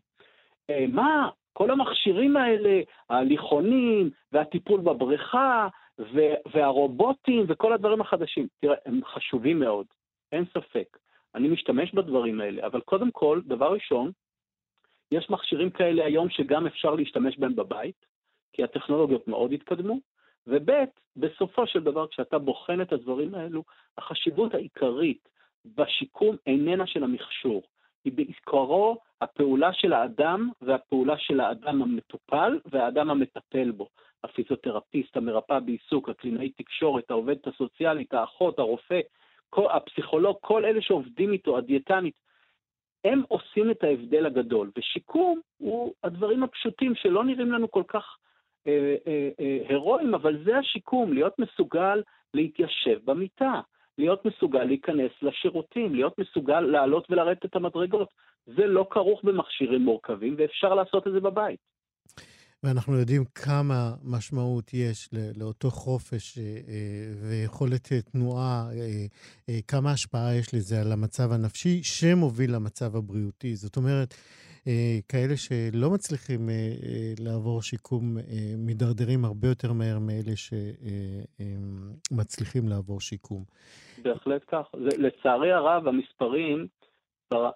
אה, 0.70 0.84
מה 0.92 1.28
כל 1.52 1.70
המכשירים 1.70 2.36
האלה, 2.36 2.80
ההליכונים 3.10 4.10
והטיפול 4.32 4.80
בבריכה 4.80 5.68
והרובוטים 6.52 7.44
וכל 7.48 7.72
הדברים 7.72 8.00
החדשים, 8.00 8.46
תראה, 8.60 8.76
הם 8.86 9.00
חשובים 9.04 9.60
מאוד, 9.60 9.86
אין 10.32 10.44
ספק. 10.44 10.98
אני 11.34 11.48
משתמש 11.48 11.94
בדברים 11.94 12.40
האלה, 12.40 12.66
אבל 12.66 12.80
קודם 12.80 13.10
כל, 13.10 13.40
דבר 13.46 13.72
ראשון, 13.72 14.10
יש 15.12 15.30
מכשירים 15.30 15.70
כאלה 15.70 16.04
היום 16.04 16.30
שגם 16.30 16.66
אפשר 16.66 16.94
להשתמש 16.94 17.38
בהם 17.38 17.56
בבית, 17.56 18.06
כי 18.52 18.64
הטכנולוגיות 18.64 19.28
מאוד 19.28 19.52
התקדמו, 19.52 19.98
וב', 20.46 20.70
בסופו 21.16 21.66
של 21.66 21.82
דבר, 21.82 22.06
כשאתה 22.06 22.38
בוחן 22.38 22.80
את 22.80 22.92
הדברים 22.92 23.34
האלו, 23.34 23.64
החשיבות 23.98 24.54
העיקרית 24.54 25.28
בשיקום 25.64 26.36
איננה 26.46 26.86
של 26.86 27.04
המכשור, 27.04 27.62
היא 28.04 28.12
בעיקרו 28.12 28.98
הפעולה 29.20 29.72
של 29.72 29.92
האדם 29.92 30.50
והפעולה 30.62 31.18
של 31.18 31.40
האדם 31.40 31.82
המטופל 31.82 32.58
והאדם 32.66 33.10
המטפל 33.10 33.70
בו. 33.70 33.88
הפיזיותרפיסט, 34.24 35.16
המרפאה 35.16 35.60
בעיסוק, 35.60 36.08
הקלינאי 36.08 36.50
תקשורת, 36.50 37.10
העובדת 37.10 37.46
הסוציאלית, 37.46 38.14
האחות, 38.14 38.58
הרופא, 38.58 39.00
כל, 39.50 39.66
הפסיכולוג, 39.70 40.36
כל 40.40 40.64
אלה 40.64 40.82
שעובדים 40.82 41.32
איתו, 41.32 41.58
הדיאטנית, 41.58 42.14
הם 43.04 43.22
עושים 43.28 43.70
את 43.70 43.84
ההבדל 43.84 44.26
הגדול. 44.26 44.70
ושיקום 44.78 45.40
הוא 45.58 45.94
הדברים 46.04 46.42
הפשוטים 46.42 46.94
שלא 46.94 47.24
נראים 47.24 47.52
לנו 47.52 47.70
כל 47.70 47.82
כך 47.88 48.16
אה, 48.66 48.96
אה, 49.06 49.28
אה, 49.40 49.58
הירואיים, 49.68 50.14
אבל 50.14 50.44
זה 50.44 50.58
השיקום, 50.58 51.12
להיות 51.12 51.38
מסוגל 51.38 52.02
להתיישב 52.34 52.98
במיטה, 53.04 53.60
להיות 54.00 54.24
מסוגל 54.24 54.64
להיכנס 54.64 55.10
לשירותים, 55.22 55.94
להיות 55.94 56.18
מסוגל 56.18 56.60
לעלות 56.60 57.10
ולרדת 57.10 57.44
את 57.44 57.56
המדרגות. 57.56 58.08
זה 58.46 58.66
לא 58.66 58.86
כרוך 58.90 59.20
במכשירים 59.24 59.82
מורכבים, 59.82 60.34
ואפשר 60.38 60.74
לעשות 60.74 61.06
את 61.06 61.12
זה 61.12 61.20
בבית. 61.20 61.60
ואנחנו 62.62 62.98
יודעים 62.98 63.24
כמה 63.34 63.94
משמעות 64.04 64.74
יש 64.74 65.08
לאותו 65.36 65.70
חופש 65.70 66.38
אה, 66.38 66.44
אה, 66.44 67.12
ויכולת 67.28 67.92
אה, 67.92 68.00
תנועה, 68.00 68.68
כמה 69.68 69.92
השפעה 69.92 70.34
יש 70.34 70.54
לזה 70.54 70.80
על 70.80 70.92
המצב 70.92 71.32
הנפשי 71.32 71.82
שמוביל 71.82 72.54
למצב 72.54 72.96
הבריאותי. 72.96 73.56
זאת 73.56 73.76
אומרת, 73.76 74.14
כאלה 75.08 75.36
שלא 75.36 75.90
מצליחים 75.90 76.48
לעבור 77.18 77.62
שיקום 77.62 78.16
מידרדרים 78.58 79.24
הרבה 79.24 79.48
יותר 79.48 79.72
מהר 79.72 79.98
מאלה 79.98 80.32
שמצליחים 82.10 82.68
לעבור 82.68 83.00
שיקום. 83.00 83.44
בהחלט 84.02 84.42
כך. 84.46 84.66
לצערי 84.74 85.52
הרב, 85.52 85.88
המספרים 85.88 86.66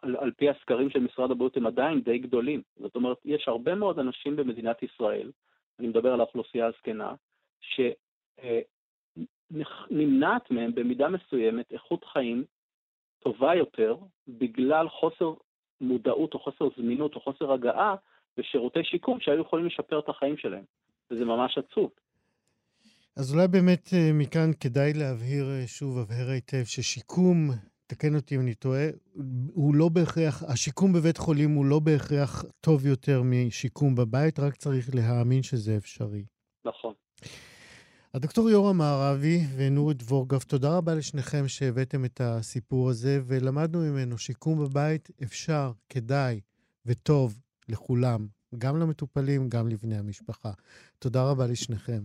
על 0.04 0.30
פי 0.36 0.48
הסקרים 0.50 0.90
של 0.90 0.98
משרד 0.98 1.30
הבריאות 1.30 1.56
הם 1.56 1.66
עדיין 1.66 2.00
די 2.00 2.18
גדולים. 2.18 2.62
זאת 2.76 2.96
אומרת, 2.96 3.16
יש 3.24 3.44
הרבה 3.48 3.74
מאוד 3.74 3.98
אנשים 3.98 4.36
במדינת 4.36 4.82
ישראל, 4.82 5.30
אני 5.78 5.88
מדבר 5.88 6.12
על 6.12 6.20
האוכלוסייה 6.20 6.66
הזקנה, 6.66 7.14
שנמנעת 9.50 10.50
מהם 10.50 10.74
במידה 10.74 11.08
מסוימת 11.08 11.72
איכות 11.72 12.04
חיים 12.04 12.44
טובה 13.18 13.54
יותר 13.54 13.96
בגלל 14.28 14.88
חוסר 14.88 15.34
מודעות 15.80 16.34
או 16.34 16.38
חוסר 16.38 16.68
זמינות 16.76 17.14
או 17.14 17.20
חוסר 17.20 17.52
הגעה 17.52 17.94
לשירותי 18.38 18.84
שיקום 18.84 19.20
שהיו 19.20 19.40
יכולים 19.40 19.66
לשפר 19.66 19.98
את 19.98 20.08
החיים 20.08 20.36
שלהם. 20.36 20.64
וזה 21.10 21.24
ממש 21.24 21.58
עצוב. 21.58 21.90
אז 23.16 23.34
אולי 23.34 23.48
באמת 23.48 23.88
אה, 23.94 24.10
מכאן 24.14 24.50
כדאי 24.60 24.92
להבהיר 24.92 25.44
אה, 25.44 25.66
שוב, 25.66 25.98
הבהר 25.98 26.28
היטב, 26.30 26.64
ששיקום, 26.64 27.50
תקן 27.86 28.14
אותי 28.14 28.36
אם 28.36 28.40
אני 28.40 28.54
טועה, 28.54 28.86
הוא 29.54 29.74
לא 29.74 29.88
בהכרח, 29.88 30.42
השיקום 30.42 30.92
בבית 30.92 31.16
חולים 31.16 31.50
הוא 31.50 31.64
לא 31.64 31.78
בהכרח 31.78 32.44
טוב 32.60 32.86
יותר 32.86 33.22
משיקום 33.24 33.94
בבית, 33.94 34.38
רק 34.38 34.54
צריך 34.56 34.94
להאמין 34.94 35.42
שזה 35.42 35.76
אפשרי. 35.76 36.24
נכון. 36.64 36.94
הדוקטור 38.14 38.50
יורם 38.50 38.78
מערבי 38.78 39.40
ונורית 39.56 40.02
וורגב, 40.02 40.40
תודה 40.40 40.76
רבה 40.76 40.94
לשניכם 40.94 41.48
שהבאתם 41.48 42.04
את 42.04 42.20
הסיפור 42.20 42.90
הזה, 42.90 43.20
ולמדנו 43.26 43.80
ממנו 43.80 44.18
שיקום 44.18 44.64
בבית 44.64 45.08
אפשר, 45.22 45.72
כדאי 45.88 46.40
וטוב 46.86 47.40
לכולם, 47.68 48.26
גם 48.58 48.76
למטופלים, 48.76 49.48
גם 49.48 49.68
לבני 49.68 49.96
המשפחה. 49.96 50.50
תודה 50.98 51.30
רבה 51.30 51.46
לשניכם. 51.46 52.02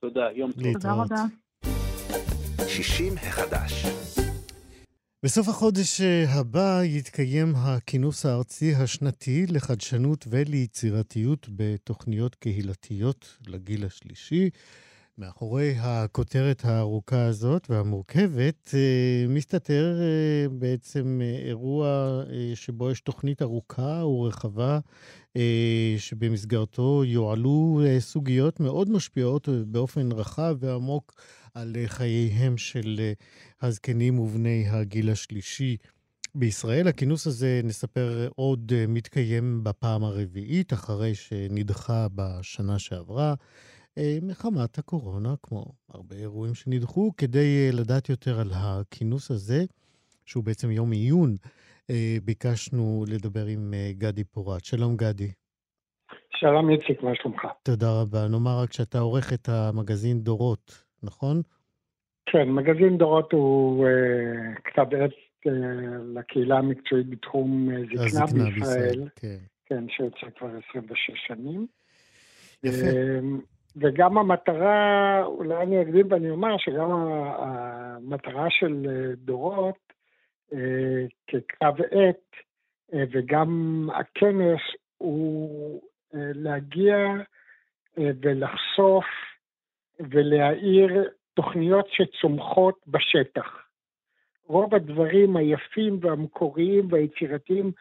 תודה, 0.00 0.20
יום 0.34 0.52
טוב. 0.52 0.62
להתראות. 0.62 1.08
תודה 1.08 1.24
רבה. 1.64 2.68
60 2.68 3.14
החדש. 3.16 3.86
בסוף 5.22 5.48
החודש 5.48 6.00
הבא 6.28 6.80
יתקיים 6.84 7.52
הכינוס 7.56 8.26
הארצי 8.26 8.74
השנתי 8.74 9.46
לחדשנות 9.46 10.24
וליצירתיות 10.30 11.48
בתוכניות 11.56 12.34
קהילתיות 12.34 13.38
לגיל 13.46 13.84
השלישי. 13.84 14.50
מאחורי 15.18 15.74
הכותרת 15.78 16.64
הארוכה 16.64 17.24
הזאת 17.24 17.70
והמורכבת 17.70 18.74
אה, 18.74 19.24
מסתתר 19.28 19.96
אה, 20.00 20.48
בעצם 20.48 21.20
אירוע 21.44 22.22
שבו 22.54 22.90
יש 22.90 23.00
תוכנית 23.00 23.42
ארוכה 23.42 24.04
ורחבה 24.04 24.78
שבמסגרתו 25.98 27.02
יועלו 27.04 27.80
סוגיות 27.98 28.60
מאוד 28.60 28.90
משפיעות 28.90 29.48
באופן 29.66 30.12
רחב 30.12 30.56
ועמוק 30.60 31.14
על 31.54 31.76
חייהם 31.86 32.56
של 32.56 33.00
הזקנים 33.62 34.18
ובני 34.18 34.68
הגיל 34.68 35.10
השלישי. 35.10 35.76
בישראל 36.34 36.88
הכינוס 36.88 37.26
הזה, 37.26 37.60
נספר, 37.64 38.28
עוד 38.34 38.72
מתקיים 38.88 39.64
בפעם 39.64 40.04
הרביעית, 40.04 40.72
אחרי 40.72 41.14
שנדחה 41.14 42.06
בשנה 42.14 42.78
שעברה, 42.78 43.30
אה, 43.30 43.34
מחמת 44.22 44.78
הקורונה, 44.78 45.34
כמו 45.42 45.64
הרבה 45.88 46.16
אירועים 46.16 46.54
שנדחו, 46.54 47.10
כדי 47.16 47.38
אה, 47.38 47.70
לדעת 47.80 48.08
יותר 48.08 48.40
על 48.40 48.50
הכינוס 48.54 49.30
הזה, 49.30 49.64
שהוא 50.26 50.44
בעצם 50.44 50.70
יום 50.70 50.92
עיון, 50.92 51.36
אה, 51.90 52.16
ביקשנו 52.24 53.04
לדבר 53.08 53.46
עם 53.46 53.74
גדי 53.92 54.24
פורט. 54.24 54.64
שלום, 54.64 54.96
גדי. 54.96 55.32
שלום, 56.36 56.70
איציק, 56.70 57.02
מה 57.02 57.10
שלומך? 57.14 57.40
תודה 57.62 57.86
רבה. 58.02 58.28
נאמר 58.28 58.62
רק 58.62 58.72
שאתה 58.72 58.98
עורך 58.98 59.32
את 59.32 59.48
המגזין 59.48 60.20
דורות, 60.20 60.84
נכון? 61.02 61.42
כן, 62.26 62.50
מגזין 62.50 62.98
דורות 62.98 63.32
הוא 63.32 63.86
uh, 63.86 64.60
כתב 64.64 64.86
עת 64.94 65.10
uh, 65.46 65.50
לקהילה 66.14 66.58
המקצועית 66.58 67.10
בתחום 67.10 67.68
uh, 67.70 68.08
זקנה 68.08 68.26
בישראל. 68.26 68.50
בישראל 68.50 69.08
כן. 69.16 69.36
כן, 69.66 69.84
שיוצא 69.88 70.26
כבר 70.38 70.48
26 70.70 71.10
שנים. 71.26 71.66
יפה. 72.64 72.86
וגם 73.76 74.18
המטרה, 74.18 75.24
אולי 75.24 75.62
אני 75.62 75.82
אקדים 75.82 76.06
ואני 76.10 76.30
אומר 76.30 76.58
שגם 76.58 76.90
המטרה 76.90 78.46
של 78.50 78.86
דורות 79.16 79.92
uh, 80.52 80.56
ככתב 81.26 81.74
עת 81.90 82.36
uh, 82.92 82.96
וגם 83.10 83.88
הכנס 83.94 84.60
הוא 84.98 85.80
להגיע 86.14 86.96
ולחשוף 87.96 89.04
ולהאיר 90.00 91.10
תוכניות 91.34 91.86
שצומחות 91.90 92.74
בשטח. 92.86 93.68
רוב 94.46 94.74
הדברים 94.74 95.36
היפים 95.36 95.98
והמקוריים 96.00 96.92
והיצירתיים 96.92 97.72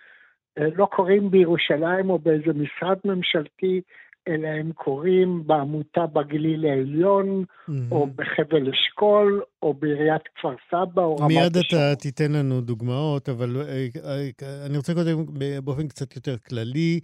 אה, 0.58 0.68
לא 0.76 0.86
קורים 0.86 1.32
בירושלים 1.32 2.10
או 2.10 2.20
באיזה 2.20 2.54
משרד 2.54 2.98
ממשלתי, 3.06 3.82
אלא 4.28 4.48
הם 4.48 4.72
קורים 4.72 5.48
בעמותה 5.48 6.06
בגליל 6.06 6.66
העליון, 6.66 7.44
mm-hmm. 7.44 7.72
או 7.92 8.08
בחבל 8.08 8.70
אשכול, 8.70 9.42
או 9.62 9.74
בעיריית 9.74 10.22
כפר 10.36 10.56
סבא, 10.70 11.02
או 11.02 11.16
רמת 11.16 11.28
מיד 11.28 11.58
אתה 11.58 11.96
תיתן 11.96 12.32
לנו 12.32 12.62
דוגמאות, 12.62 13.30
אבל 13.30 13.50
אה, 13.62 13.86
אה, 14.06 14.66
אני 14.66 14.78
רוצה 14.78 14.94
קודם 14.94 15.26
באופן 15.64 15.88
קצת 15.88 16.16
יותר 16.16 16.38
כללי, 16.38 17.00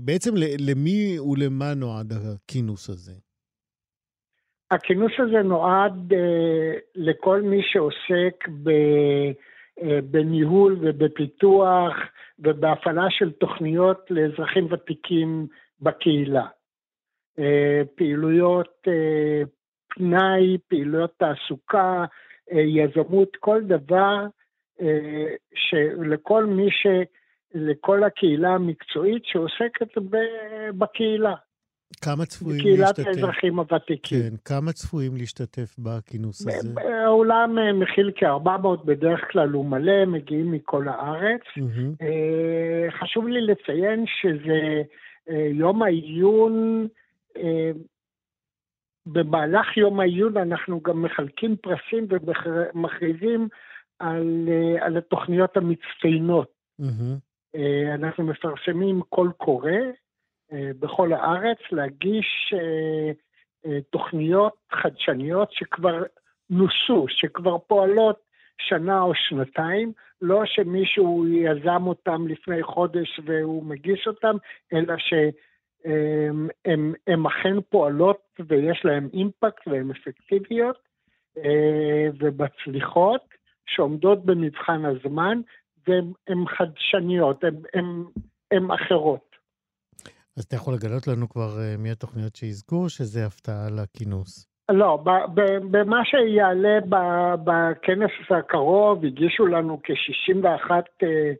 בעצם 0.00 0.30
למי 0.58 1.18
ולמה 1.18 1.74
נועד 1.74 2.12
הכינוס 2.12 2.88
הזה? 2.88 3.12
הכינוס 4.70 5.12
הזה 5.18 5.42
נועד 5.42 6.12
לכל 6.94 7.42
מי 7.42 7.60
שעוסק 7.62 8.48
ב, 8.62 8.70
בניהול 10.10 10.78
ובפיתוח 10.80 11.94
ובהפעלה 12.38 13.06
של 13.10 13.32
תוכניות 13.32 14.06
לאזרחים 14.10 14.66
ותיקים 14.70 15.46
בקהילה. 15.80 16.46
Uh, 17.38 17.86
פעילויות 17.94 18.86
uh, 18.88 19.48
פנאי, 19.88 20.58
פעילויות 20.68 21.12
תעסוקה, 21.16 22.04
uh, 22.50 22.54
יזמות, 22.58 23.36
כל 23.40 23.62
דבר 23.62 24.26
שלכל 25.54 26.44
מי 26.44 26.70
ש... 26.70 26.86
לכל 27.54 28.04
הקהילה 28.04 28.48
המקצועית 28.48 29.22
שעוסקת 29.24 29.88
בקהילה. 30.78 31.34
כמה 32.04 32.24
צפויים 32.26 32.66
להשתתף? 32.66 32.94
קהילת 32.94 33.16
האזרחים 33.16 33.58
הוותיקים. 33.58 34.20
כן, 34.22 34.36
כמה 34.44 34.72
צפויים 34.72 35.16
להשתתף 35.16 35.76
בכינוס 35.78 36.46
הזה? 36.46 36.80
האולם 37.04 37.58
אה, 37.58 37.72
מכיל 37.72 38.10
כ-400, 38.16 38.84
בדרך 38.84 39.20
כלל 39.30 39.50
הוא 39.50 39.64
מלא, 39.64 40.04
מגיעים 40.06 40.52
מכל 40.52 40.88
הארץ. 40.88 41.40
Mm-hmm. 41.58 42.04
חשוב 43.00 43.28
לי 43.28 43.40
לציין 43.40 44.04
שזה 44.06 44.52
אה, 44.52 44.82
יום 45.52 45.82
העיון, 45.82 46.86
במהלך 49.06 49.76
יום 49.76 50.00
העיון 50.00 50.36
אנחנו 50.36 50.80
גם 50.80 51.02
מחלקים 51.02 51.56
פרסים 51.56 52.06
ומכריזים 52.10 53.48
על, 53.98 54.48
על 54.80 54.96
התוכניות 54.96 55.56
המצטיינות. 55.56 56.52
Mm-hmm. 56.80 57.56
אנחנו 57.94 58.24
מפרסמים 58.24 59.00
קול 59.08 59.32
קורא, 59.36 59.70
אה, 60.52 60.70
בכל 60.78 61.12
הארץ 61.12 61.58
להגיש 61.72 62.54
אה, 62.54 63.12
אה, 63.66 63.78
תוכניות 63.90 64.52
חדשניות 64.72 65.52
שכבר 65.52 66.02
נוסו, 66.50 67.06
שכבר 67.08 67.58
פועלות 67.58 68.25
שנה 68.60 69.02
או 69.02 69.12
שנתיים, 69.14 69.92
לא 70.20 70.42
שמישהו 70.46 71.26
יזם 71.28 71.86
אותם 71.86 72.28
לפני 72.28 72.62
חודש 72.62 73.20
והוא 73.24 73.64
מגיש 73.64 74.06
אותם, 74.06 74.36
אלא 74.72 74.94
שהן 74.98 76.46
אכן 77.26 77.60
פועלות 77.68 78.20
ויש 78.48 78.80
להן 78.84 79.08
אימפקט 79.12 79.68
והן 79.68 79.90
אפקטיביות 79.90 80.78
ומצליחות, 82.20 83.22
שעומדות 83.66 84.24
במבחן 84.24 84.82
הזמן, 84.84 85.40
והן 85.86 86.44
חדשניות, 86.58 87.44
הן 88.50 88.70
אחרות. 88.70 89.36
אז 90.36 90.44
אתה 90.44 90.56
יכול 90.56 90.74
לגלות 90.74 91.06
לנו 91.06 91.28
כבר 91.28 91.56
uh, 91.56 91.80
מי 91.80 91.90
התוכניות 91.90 92.36
שיזכו, 92.36 92.88
שזה 92.88 93.26
הפתעה 93.26 93.70
לכינוס. 93.70 94.55
לא, 94.68 94.98
במה 95.70 96.04
שיעלה 96.04 96.78
בכנס 97.44 98.10
הקרוב, 98.30 99.04
הגישו 99.04 99.46
לנו 99.46 99.80
כ-61, 99.82 100.70
אה, 100.70 101.32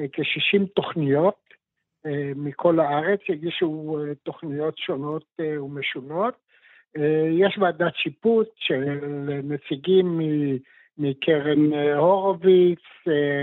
אה, 0.00 0.04
כ-60 0.12 0.66
תוכניות 0.74 1.48
מכל 2.36 2.80
הארץ, 2.80 3.20
הגישו 3.28 3.96
תוכניות 4.22 4.78
שונות 4.78 5.24
ומשונות. 5.40 6.34
יש 7.30 7.58
ועדת 7.58 7.94
שיפוט 7.96 8.48
של 8.56 8.98
נציגים 9.44 10.20
מקרן 10.98 11.72
הורוביץ, 11.96 12.80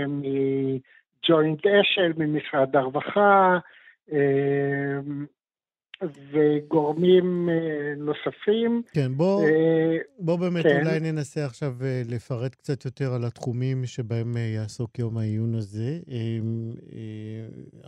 מג'וינט 0.08 1.66
אשל, 1.66 2.12
ממשרד 2.16 2.76
הרווחה, 2.76 3.58
וגורמים 6.02 7.48
אה, 7.48 7.94
נוספים. 7.96 8.82
כן, 8.92 9.12
בוא, 9.16 9.44
אה, 9.44 9.96
בוא 10.18 10.36
באמת 10.36 10.62
כן. 10.62 10.80
אולי 10.86 11.00
ננסה 11.00 11.44
עכשיו 11.44 11.74
אה, 11.84 12.02
לפרט 12.08 12.54
קצת 12.54 12.84
יותר 12.84 13.14
על 13.14 13.24
התחומים 13.24 13.86
שבהם 13.86 14.36
יעסוק 14.36 14.98
יום 14.98 15.18
העיון 15.18 15.54
הזה. 15.54 15.98
אמ, 16.08 16.72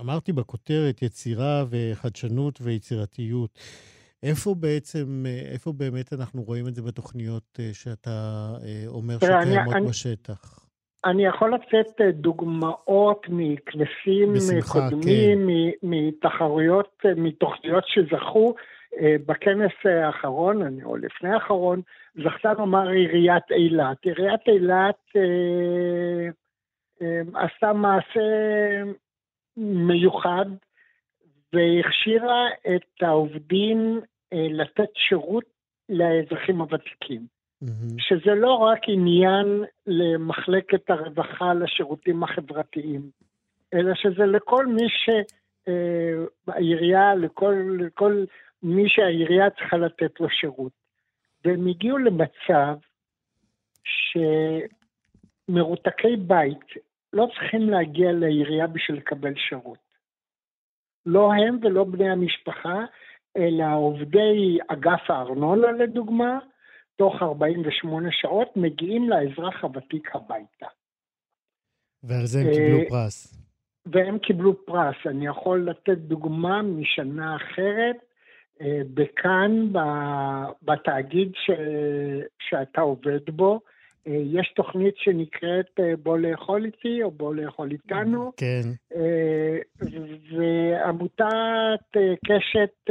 אמרתי 0.01 0.33
בכותרת 0.33 1.03
יצירה 1.03 1.65
וחדשנות 1.71 2.59
ויצירתיות. 2.63 3.59
איפה 4.23 4.55
בעצם, 4.55 5.25
איפה 5.53 5.73
באמת 5.73 6.13
אנחנו 6.13 6.43
רואים 6.43 6.69
את 6.69 6.75
זה 6.75 6.83
בתוכניות 6.83 7.61
שאתה 7.73 8.51
אומר 8.87 9.19
שקיימות 9.19 9.75
בשטח? 9.89 10.68
אני 11.05 11.27
יכול 11.27 11.55
לתת 11.55 12.01
דוגמאות 12.01 13.27
מכנסים 13.29 14.33
קודמים, 14.73 15.39
כן. 15.39 15.87
מתחרויות, 15.89 17.03
מתוכניות 17.17 17.85
שזכו. 17.87 18.55
בכנס 19.27 19.73
האחרון, 19.85 20.83
או 20.85 20.97
לפני 20.97 21.31
האחרון, 21.31 21.83
זכתה 22.15 22.53
לומר 22.53 22.89
עיריית 22.89 23.51
אילת. 23.51 24.05
עיריית 24.05 24.49
אילת 24.49 24.97
אה, 25.17 26.29
אה, 27.03 27.21
עשתה 27.35 27.73
מעשה 27.73 28.21
מיוחד 29.57 30.47
והכשירה 31.53 32.49
את 32.75 33.03
העובדים 33.03 34.01
אה, 34.33 34.47
לתת 34.51 34.91
שירות 34.95 35.45
לאזרחים 35.89 36.61
הוותיקים. 36.61 37.38
Mm-hmm. 37.65 37.95
שזה 37.99 38.35
לא 38.35 38.55
רק 38.55 38.79
עניין 38.89 39.65
למחלקת 39.87 40.91
הרווחה 40.91 41.55
לשירותים 41.55 42.23
החברתיים, 42.23 43.11
אלא 43.75 43.95
שזה 43.95 44.27
לכל 44.27 44.67
מי 44.67 44.87
שהעירייה, 46.49 47.15
לכל, 47.15 47.77
לכל 47.79 48.25
מי 48.63 48.89
שהעירייה 48.89 49.51
צריכה 49.51 49.77
לתת 49.77 50.21
לו 50.21 50.31
שירות. 50.31 50.73
והם 51.45 51.67
הגיעו 51.67 51.99
למצב 51.99 52.77
שמרותקי 55.49 56.17
בית 56.17 56.65
לא 57.13 57.29
צריכים 57.35 57.71
להגיע 57.71 58.13
לעירייה 58.13 58.67
בשביל 58.67 58.97
לקבל 58.97 59.35
שירות. 59.49 59.79
לא 61.07 61.33
הם 61.33 61.59
ולא 61.63 61.85
בני 61.85 62.11
המשפחה, 62.11 62.85
אלא 63.37 63.65
עובדי 63.75 64.59
אגף 64.69 65.11
הארנונה 65.11 65.73
לדוגמה, 65.73 66.39
תוך 66.99 67.23
48 67.23 68.09
שעות 68.13 68.57
מגיעים 68.57 69.11
לאזרח 69.11 69.65
הוותיק 69.65 70.17
הביתה. 70.17 70.67
ועל 72.03 72.27
זה 72.27 72.41
הם 72.41 72.47
קיבלו 72.53 72.79
אה, 72.79 72.89
פרס. 72.89 73.39
והם 73.87 74.19
קיבלו 74.19 74.67
פרס. 74.67 74.97
אני 75.07 75.27
יכול 75.27 75.71
לתת 75.71 75.99
דוגמה 75.99 76.63
משנה 76.63 77.37
אחרת. 77.37 77.97
אה, 78.61 78.81
בכאן, 78.95 79.73
בתאגיד 80.63 81.33
ש, 81.35 81.51
שאתה 82.39 82.81
עובד 82.81 83.31
בו, 83.31 83.61
אה, 84.07 84.13
יש 84.25 84.53
תוכנית 84.57 84.95
שנקראת 84.97 85.81
בוא 86.03 86.19
לאכול 86.19 86.65
איתי 86.65 87.03
או 87.03 87.11
בוא 87.11 87.35
לאכול 87.35 87.71
איתנו. 87.71 88.33
כן. 88.37 88.63
ועמותת 90.31 91.97
קשת 92.27 92.91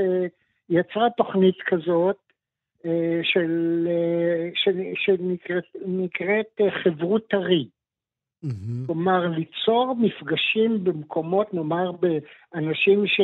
יצרה 0.70 1.10
תוכנית 1.18 1.56
כזאת 1.66 2.27
של, 3.24 3.88
של, 4.54 4.82
שנקראת 4.96 6.62
חברות 6.84 7.28
טרי. 7.30 7.68
Mm-hmm. 8.46 8.86
כלומר, 8.86 9.28
ליצור 9.28 9.96
מפגשים 10.00 10.84
במקומות, 10.84 11.54
נאמר, 11.54 11.92
באנשים 11.92 13.08
ש... 13.08 13.22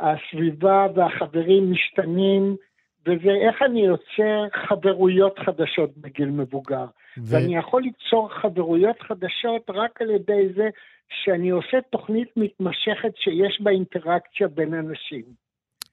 הסביבה 0.00 0.86
והחברים 0.94 1.72
משתנים, 1.72 2.56
וזה 3.06 3.30
איך 3.48 3.62
אני 3.62 3.80
יוצר 3.80 4.46
חברויות 4.68 5.38
חדשות 5.38 5.96
בגיל 5.96 6.28
מבוגר. 6.28 6.84
ו... 7.18 7.20
ואני 7.24 7.56
יכול 7.56 7.82
ליצור 7.82 8.28
חברויות 8.42 9.00
חדשות 9.00 9.62
רק 9.68 10.02
על 10.02 10.10
ידי 10.10 10.48
זה 10.56 10.68
שאני 11.08 11.50
עושה 11.50 11.78
תוכנית 11.90 12.28
מתמשכת 12.36 13.16
שיש 13.16 13.60
בה 13.60 13.70
אינטראקציה 13.70 14.48
בין 14.48 14.74
אנשים. 14.74 15.22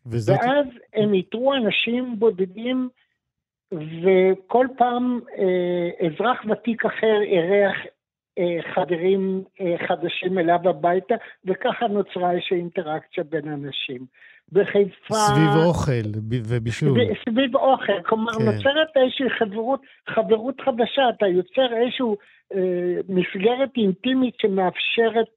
וזאת... 0.06 0.39
ואז 0.39 0.65
הם 0.93 1.13
איתרו 1.13 1.54
אנשים 1.54 2.19
בודדים, 2.19 2.89
וכל 3.71 4.67
פעם 4.78 5.19
אה, 5.38 6.08
אזרח 6.08 6.38
ותיק 6.49 6.86
אחר 6.86 7.21
אירח 7.21 7.76
אה, 8.39 8.73
חברים 8.73 9.43
אה, 9.62 9.88
חדשים 9.88 10.39
אליו 10.39 10.60
הביתה, 10.69 11.15
וככה 11.45 11.88
נוצרה 11.88 12.32
איזושהי 12.32 12.58
אינטראקציה 12.58 13.23
בין 13.23 13.47
אנשים. 13.47 14.06
בחיפה... 14.52 15.13
סביב 15.13 15.65
אוכל 15.65 16.19
ובישול. 16.30 16.99
סביב 17.30 17.56
אוכל, 17.56 18.02
כלומר 18.06 18.34
כן. 18.34 18.45
נוצרת 18.45 18.88
איזושהי 18.95 19.30
חברות, 19.39 19.82
חברות 20.10 20.62
חדשה, 20.62 21.02
אתה 21.17 21.28
יוצר 21.28 21.78
איזושהי 21.78 22.06
אה, 22.54 23.02
מסגרת 23.10 23.69
אינטימית 23.78 24.36
שמאפשרת 24.41 25.28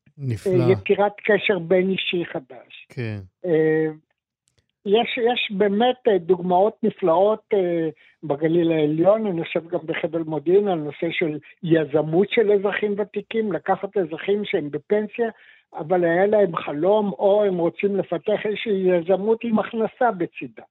אה, 0.47 0.73
יצירת 0.73 1.13
קשר 1.25 1.59
בין 1.59 1.91
אישי 1.91 2.25
חדש. 2.33 2.87
כן. 2.89 3.19
יש, 4.87 5.19
יש 5.19 5.53
באמת 5.57 5.97
אה, 6.09 6.19
דוגמאות 6.19 6.77
נפלאות 6.83 7.43
אה, 7.55 7.89
בגליל 8.25 8.73
העליון, 8.73 9.27
אני 9.27 9.45
חושב 9.45 9.69
גם 9.69 9.79
בחבל 9.87 10.23
מודיעין, 10.23 10.69
על 10.69 10.79
נושא 10.79 11.07
של 11.11 11.39
יזמות 11.63 12.31
של 12.31 12.53
אזרחים 12.53 12.95
ותיקים, 12.99 13.53
לקחת 13.53 13.97
אזרחים 13.97 14.45
שהם 14.45 14.71
בפנסיה, 14.71 15.29
אבל 15.75 16.05
היה 16.05 16.27
להם 16.27 16.57
חלום, 16.57 17.13
או 17.19 17.45
הם 17.45 17.59
רוצים 17.59 17.97
לפתח 17.97 18.41
איזושהי 18.47 18.73
יזמות 18.73 19.45
עם 19.45 19.59
הכנסה 19.59 20.11
בצידה. 20.11 20.63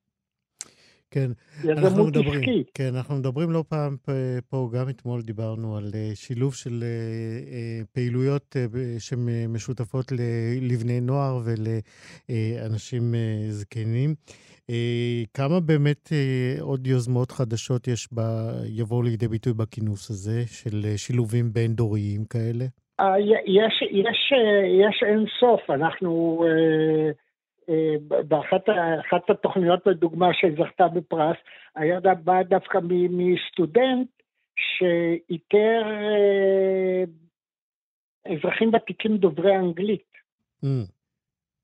כן, 1.12 1.32
אנחנו 1.70 2.08
מדברים, 2.08 2.39
עסקית. 2.39 2.72
כן, 2.74 2.96
אנחנו 2.96 3.15
מדברים 3.15 3.52
לא 3.52 3.63
פעם 3.70 3.98
פה, 4.50 4.70
גם 4.74 4.89
אתמול 4.89 5.22
דיברנו 5.22 5.78
על 5.78 5.91
אה, 5.96 6.12
שילוב 6.15 6.54
של 6.54 6.84
פעילויות 7.94 8.56
שמשותפות 9.00 10.12
לבני 10.62 11.02
נוער 11.02 11.39
ולאנשים 11.46 13.13
זקנים. 13.50 14.15
אה, 14.70 15.24
כמה 15.34 15.60
באמת 15.60 16.10
אה, 16.12 16.62
עוד 16.62 16.88
יוזמות 16.88 17.32
חדשות 17.32 17.88
יש 17.88 18.08
ב... 18.13 18.20
יבואו 18.65 19.02
לידי 19.02 19.28
ביטוי 19.28 19.54
בכינוס 19.54 20.10
הזה, 20.10 20.41
של 20.48 20.86
אה, 20.86 20.98
שילובים 20.98 21.54
בין-דוריים 21.54 22.26
כאלה? 22.30 22.65
יש, 23.48 23.84
יש, 23.91 24.34
יש 24.82 25.04
אין 25.06 25.26
סוף. 25.39 25.70
אנחנו, 25.70 26.44
באחת 28.28 29.30
התוכניות, 29.30 29.88
לדוגמה, 29.88 30.30
שזכתה 30.34 30.88
בפרס, 30.88 31.38
היה 31.75 31.99
בא 31.99 32.43
דווקא 32.43 32.80
מסטודנט 33.10 34.08
שאיתר 34.58 35.82
אזרחים 38.25 38.71
ותיקים 38.73 39.17
דוברי 39.17 39.56
אנגלית, 39.56 40.12
mm. 40.63 40.67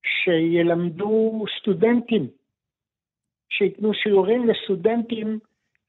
שילמדו 0.03 1.45
סטודנטים 1.59 2.27
שייתנו 3.51 3.93
שיעורים 3.93 4.47
לסטודנטים 4.47 5.39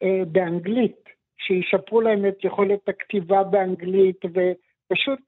אה, 0.03 0.25
באנגלית, 0.27 1.09
שישפרו 1.39 2.01
להם 2.01 2.29
את 2.29 2.45
יכולת 2.45 2.89
הכתיבה 2.89 3.43
באנגלית, 3.43 4.25
ופשוט 4.25 4.72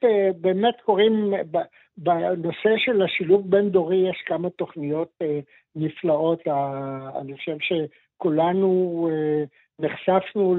אה, 0.05 0.33
באמת 0.41 0.75
קוראים, 0.85 1.33
בנושא 1.97 2.75
של 2.77 3.03
השילוב 3.03 3.51
בין-דורי 3.51 4.11
יש 4.11 4.23
כמה 4.27 4.51
תוכניות 4.51 5.13
אה, 5.23 5.41
נפלאות. 5.77 6.41
אני 7.21 7.37
חושב 7.37 7.57
שכולנו 7.61 9.09
אה, 9.13 9.45
נחשפנו 9.79 10.57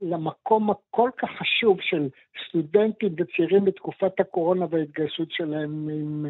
למקום 0.00 0.70
הכל 0.70 1.10
כך 1.18 1.28
חשוב 1.38 1.78
של 1.80 2.08
סטודנטים 2.48 3.14
וצעירים 3.18 3.64
בתקופת 3.64 4.20
הקורונה 4.20 4.66
וההתגייסות 4.70 5.28
שלהם 5.30 5.88
עם, 5.88 6.26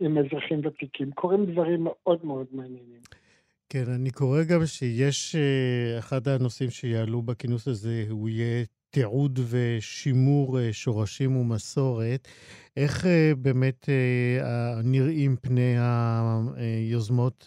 עם 0.00 0.18
אזרחים 0.18 0.60
ותיקים. 0.64 1.12
קורים 1.12 1.46
דברים 1.46 1.84
מאוד 1.84 2.24
מאוד 2.24 2.46
מעניינים. 2.52 3.00
כן, 3.68 3.84
אני 3.94 4.10
קורא 4.10 4.38
גם 4.42 4.66
שיש, 4.66 5.36
אחד 5.98 6.28
הנושאים 6.28 6.70
שיעלו 6.70 7.22
בכינוס 7.22 7.68
הזה, 7.68 8.04
הוא 8.10 8.28
יהיה 8.28 8.64
תיעוד 8.94 9.38
ושימור 9.50 10.58
אה, 10.58 10.72
שורשים 10.72 11.36
ומסורת. 11.36 12.28
איך 12.76 13.06
אה, 13.06 13.32
באמת 13.42 13.88
נראים 14.84 15.36
פני 15.42 15.74
היוזמות 16.56 17.46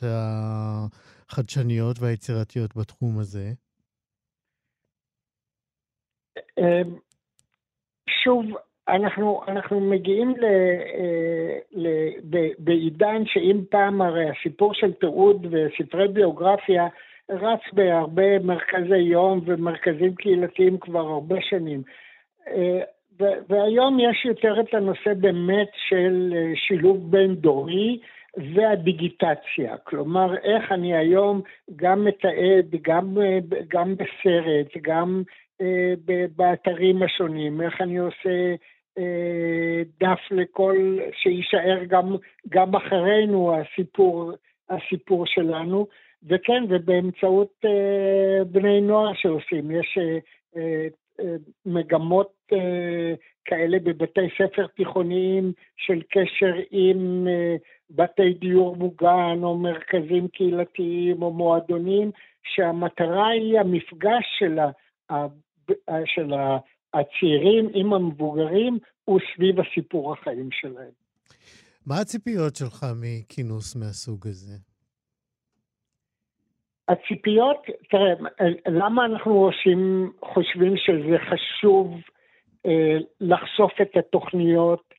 החדשניות 1.30 1.98
והיצירתיות 2.00 2.76
בתחום 2.76 3.20
הזה? 3.20 3.52
שוב, 8.24 8.46
אנחנו, 8.90 9.42
אנחנו 9.48 9.80
מגיעים 9.80 10.30
ל, 10.38 10.44
אה, 10.46 11.58
ל, 11.72 11.88
ב, 12.30 12.38
בעידן 12.60 13.24
שאם 13.26 13.62
פעם 13.70 14.02
הרי 14.02 14.26
הסיפור 14.30 14.74
של 14.74 14.94
תיעוד 14.94 15.46
וספרי 15.46 16.08
ביוגרפיה 16.08 16.88
רץ 17.30 17.60
בהרבה 17.74 18.40
מרכזי 18.40 18.98
יום 18.98 19.42
ומרכזים 19.46 20.16
קהילתיים 20.16 20.78
כבר 20.78 21.00
הרבה 21.00 21.36
שנים. 21.42 21.84
אה, 22.48 22.80
והיום 23.50 24.00
יש 24.00 24.26
יותר 24.26 24.60
את 24.60 24.74
הנושא 24.74 25.14
באמת 25.14 25.70
של 25.90 26.34
אה, 26.36 26.52
שילוב 26.56 27.12
בין 27.12 27.36
דורי 27.36 28.00
והדיגיטציה. 28.54 29.78
כלומר, 29.78 30.38
איך 30.38 30.72
אני 30.72 30.98
היום 30.98 31.42
גם 31.76 32.06
מתעד, 32.06 32.76
גם, 32.82 33.18
גם 33.68 33.96
בסרט, 33.96 34.78
גם 34.82 35.24
באתרים 36.36 37.04
השונים, 37.04 37.62
איך 37.62 37.82
אני 37.82 37.98
עושה 37.98 38.56
אה, 38.98 39.82
דף 40.00 40.20
לכל, 40.32 40.98
שיישאר 41.14 41.84
גם, 41.88 42.16
גם 42.50 42.76
אחרינו 42.76 43.56
הסיפור, 43.56 44.32
הסיפור 44.70 45.26
שלנו, 45.26 45.88
וכן, 46.30 46.64
ובאמצעות 46.70 47.54
אה, 47.66 48.44
בני 48.44 48.82
נוער 48.82 49.14
שעושים. 49.14 49.72
יש 49.72 49.98
אה, 50.58 50.88
מגמות 51.66 52.34
כאלה 53.46 53.80
בבתי 53.80 54.28
ספר 54.38 54.68
תיכוניים 54.68 55.54
של 55.78 56.02
קשר 56.10 56.54
עם 56.72 57.28
בתי 57.90 58.34
דיור 58.34 58.76
מוגן 58.76 59.40
או 59.44 59.58
מרכזים 59.58 60.28
קהילתיים 60.28 61.22
או 61.22 61.34
מועדונים, 61.34 62.12
שהמטרה 62.44 63.28
היא 63.28 63.60
המפגש 63.60 64.26
של, 64.40 64.60
ה, 64.60 65.28
של 66.06 66.34
הצעירים 66.94 67.70
עם 67.74 67.94
המבוגרים 67.94 68.80
הוא 69.04 69.20
סביב 69.36 69.56
הסיפור 69.60 70.14
החיים 70.14 70.50
שלהם. 70.52 70.92
מה 71.86 72.00
הציפיות 72.02 72.56
שלך 72.56 72.86
מכינוס 73.02 73.76
מהסוג 73.76 74.28
הזה? 74.28 74.58
הציפיות, 76.90 77.58
תראה, 77.90 78.14
למה 78.68 79.06
אנחנו 79.06 79.32
עושים, 79.32 80.12
חושבים 80.34 80.74
שזה 80.78 81.18
חשוב 81.30 81.94
אה, 82.66 82.98
לחשוף 83.22 83.72
את 83.82 83.98
התוכניות? 83.98 84.94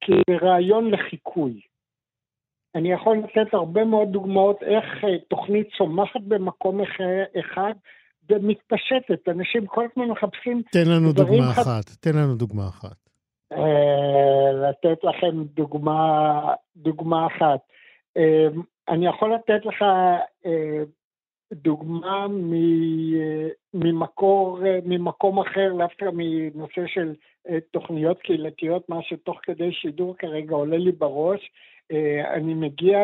כי 0.00 0.12
זה 0.30 0.36
רעיון 0.46 0.90
לחיקוי. 0.90 1.60
אני 2.74 2.92
יכול 2.92 3.16
לתת 3.16 3.54
הרבה 3.54 3.84
מאוד 3.84 4.08
דוגמאות 4.08 4.62
איך 4.62 5.04
אה, 5.04 5.18
תוכנית 5.28 5.68
צומחת 5.78 6.20
במקום 6.28 6.80
אחד 7.40 7.72
ומתפשטת. 8.30 9.28
אנשים 9.28 9.66
כל 9.66 9.86
הזמן 9.90 10.10
מחפשים... 10.10 10.62
תן 10.72 10.88
לנו 10.90 11.12
דוגמה 11.12 11.52
ח... 11.52 11.58
אחת, 11.58 11.84
תן 12.00 12.16
לנו 12.16 12.34
דוגמה 12.34 12.68
אחת. 12.68 12.96
אה, 13.52 14.68
לתת 14.68 15.04
לכם 15.04 15.44
דוגמה, 15.44 16.54
דוגמה 16.76 17.26
אחת. 17.26 17.60
אה, 18.88 18.94
אני 18.94 19.06
יכול 19.06 19.34
לתת 19.34 19.66
לך 19.66 19.84
דוגמה 21.52 22.26
ממקור, 23.74 24.58
ממקום 24.84 25.38
אחר, 25.38 25.74
דווקא 25.78 26.04
מנושא 26.12 26.86
של 26.86 27.14
תוכניות 27.70 28.20
קהילתיות, 28.20 28.88
מה 28.88 29.02
שתוך 29.02 29.40
כדי 29.42 29.72
שידור 29.72 30.16
כרגע 30.16 30.54
עולה 30.54 30.76
לי 30.76 30.92
בראש. 30.92 31.50
אני 32.34 32.54
מגיע 32.54 32.98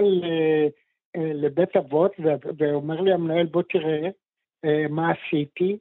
לבית 1.16 1.76
אבות 1.76 2.12
ואומר 2.58 3.00
לי 3.00 3.12
המנהל, 3.12 3.46
בוא 3.46 3.62
תראה 3.62 4.08
מה 4.88 5.12
עשיתי. 5.12 5.78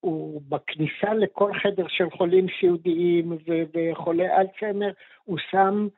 הוא 0.00 0.42
בכניסה 0.48 1.14
לכל 1.14 1.52
חדר 1.54 1.88
של 1.88 2.10
חולים 2.10 2.46
סיעודיים 2.60 3.32
וחולי 3.74 4.36
אלצהיימר, 4.36 4.90
הוא 5.24 5.38
שם 5.50 5.88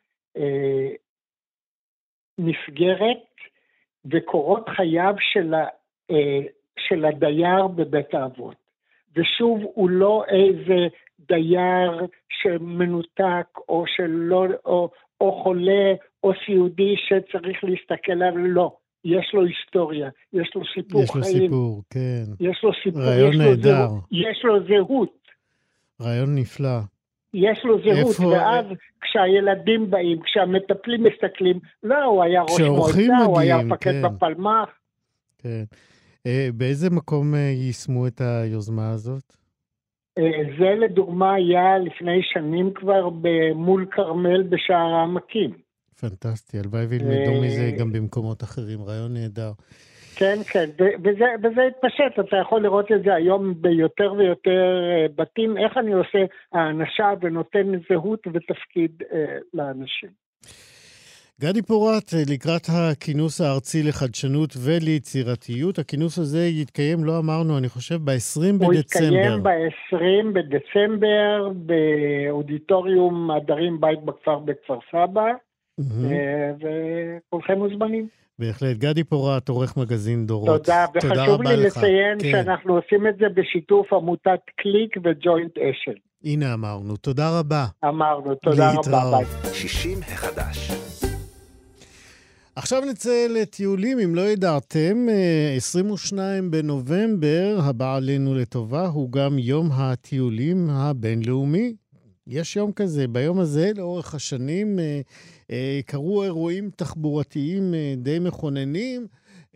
מסגרת 2.38 3.24
וקורות 4.10 4.68
חייו 4.76 5.14
של, 5.32 5.54
ה, 5.54 5.66
אה, 6.10 6.40
של 6.88 7.04
הדייר 7.04 7.66
בבית 7.66 8.14
האבות. 8.14 8.56
ושוב, 9.16 9.60
הוא 9.74 9.90
לא 9.90 10.24
איזה 10.28 10.86
דייר 11.28 12.06
שמנותק 12.28 13.58
או 13.68 13.84
שלא, 13.86 14.46
או, 14.64 14.90
או 15.20 15.42
חולה 15.42 15.94
או 16.24 16.32
סיעודי 16.46 16.94
שצריך 16.96 17.64
להסתכל 17.64 18.12
עליו, 18.12 18.36
לא. 18.36 18.76
יש 19.04 19.30
לו 19.34 19.44
היסטוריה, 19.44 20.08
יש 20.32 20.52
לו 20.54 20.62
סיפור 20.74 21.02
יש 21.02 21.10
חיים. 21.10 21.24
יש 21.24 21.32
לו 21.34 21.40
סיפור, 21.40 21.82
כן. 21.90 22.24
יש 22.40 22.64
לו 22.64 22.70
סיפור, 22.84 23.02
רעיון 23.02 23.32
יש 23.32 23.36
נהדר. 23.38 23.50
לו 23.50 23.88
זהות, 23.88 24.04
יש 24.10 24.44
לו 24.44 24.66
זהות. 24.66 25.28
רעיון 26.00 26.34
נפלא. 26.34 26.78
יש 27.34 27.58
לו 27.64 27.78
זהות, 27.78 28.08
איפה- 28.08 28.26
ואז 28.26 28.64
כשהילדים 29.00 29.90
באים, 29.90 30.22
כשהמטפלים 30.22 31.02
מסתכלים, 31.02 31.58
לא, 31.82 32.04
הוא 32.04 32.22
היה 32.22 32.42
ראש 32.42 32.60
מועצה, 32.60 33.16
הוא 33.26 33.38
היה 33.40 33.54
מגיעים, 33.56 33.72
מפקד 33.72 33.90
כן. 33.92 34.02
בפלמ"ח. 34.02 34.68
כן. 35.38 35.64
אה, 36.26 36.48
באיזה 36.54 36.90
מקום 36.90 37.34
אה, 37.34 37.38
יישמו 37.40 38.06
את 38.06 38.20
היוזמה 38.20 38.90
הזאת? 38.90 39.36
אה, 40.18 40.24
זה 40.58 40.74
לדוגמה 40.84 41.34
היה 41.34 41.78
לפני 41.78 42.20
שנים 42.22 42.70
כבר 42.74 43.08
מול 43.54 43.86
כרמל 43.90 44.42
בשער 44.42 44.94
העמקים. 44.94 45.50
פנטסטי, 46.00 46.58
הלוואי 46.58 46.84
וילמדו 46.86 47.12
אה, 47.34 47.40
מזה 47.46 47.70
גם 47.78 47.92
במקומות 47.92 48.42
אחרים, 48.42 48.82
רעיון 48.82 49.14
נהדר. 49.14 49.52
כן, 50.16 50.36
כן, 50.52 50.70
וזה, 50.78 51.24
וזה 51.42 51.62
התפשט, 51.68 52.20
אתה 52.20 52.36
יכול 52.36 52.62
לראות 52.62 52.92
את 52.92 53.02
זה 53.04 53.14
היום 53.14 53.54
ביותר 53.60 54.12
ויותר 54.12 54.80
אה, 54.90 55.06
בתים, 55.16 55.56
איך 55.56 55.76
אני 55.76 55.92
עושה 55.92 56.18
האנשה 56.52 57.10
ונותן 57.22 57.72
זהות 57.88 58.26
ותפקיד 58.26 59.02
אה, 59.12 59.38
לאנשים. 59.54 60.08
גדי 61.40 61.62
פורט, 61.62 62.14
אה, 62.14 62.18
לקראת 62.34 62.66
הכינוס 62.72 63.40
הארצי 63.40 63.82
לחדשנות 63.82 64.50
וליצירתיות, 64.64 65.78
הכינוס 65.78 66.18
הזה 66.18 66.46
יתקיים, 66.46 67.04
לא 67.04 67.18
אמרנו, 67.18 67.58
אני 67.58 67.68
חושב, 67.68 67.94
ב-20 67.94 68.64
הוא 68.64 68.74
בדצמבר. 68.74 68.78
יתקיים 68.78 69.42
ב-20 69.42 70.26
בדצמבר 70.34 71.52
באודיטוריום 71.54 73.30
הדרים 73.30 73.80
בית 73.80 74.04
בכפר 74.04 74.38
בכפר 74.38 74.78
סבא. 74.90 75.30
אה, 75.80 76.52
וכולכם 76.60 77.58
מוזמנים. 77.58 78.08
בהחלט. 78.38 78.76
גדי 78.76 79.04
פורט, 79.04 79.48
עורך 79.48 79.76
מגזין 79.76 80.26
דורות. 80.26 80.64
תודה, 80.66 80.86
וחשוב 80.94 81.40
רבה 81.40 81.54
לי 81.54 81.66
לך. 81.66 81.76
לציין 81.76 82.18
כן. 82.22 82.30
שאנחנו 82.30 82.76
עושים 82.76 83.06
את 83.06 83.14
זה 83.18 83.26
בשיתוף 83.34 83.92
עמותת 83.92 84.40
קליק 84.56 84.96
וג'וינט 85.04 85.58
אשל. 85.58 85.98
הנה 86.24 86.54
אמרנו. 86.54 86.96
תודה 86.96 87.38
רבה. 87.38 87.66
אמרנו, 87.84 88.34
תודה 88.34 88.70
רבה, 88.70 88.80
להתראות. 88.80 89.26
ביי. 89.42 89.54
60 89.54 89.98
החדש. 90.02 90.70
עכשיו 92.56 92.82
נצא 92.90 93.26
לטיולים, 93.30 93.98
אם 93.98 94.14
לא 94.14 94.20
ידעתם, 94.20 95.06
אה, 95.08 95.54
22 95.56 96.50
בנובמבר, 96.50 97.58
הבא 97.64 97.96
עלינו 97.96 98.34
לטובה, 98.34 98.86
הוא 98.86 99.12
גם 99.12 99.38
יום 99.38 99.68
הטיולים 99.72 100.70
הבינלאומי. 100.70 101.74
יש 102.26 102.56
יום 102.56 102.72
כזה. 102.72 103.08
ביום 103.08 103.38
הזה, 103.38 103.70
לאורך 103.76 104.14
השנים, 104.14 104.78
אה, 104.78 105.00
אה, 105.50 105.80
קרו 105.86 106.22
אירועים 106.22 106.70
תחבורתיים 106.76 107.74
אה, 107.74 107.94
די 107.96 108.18
מכוננים, 108.18 109.06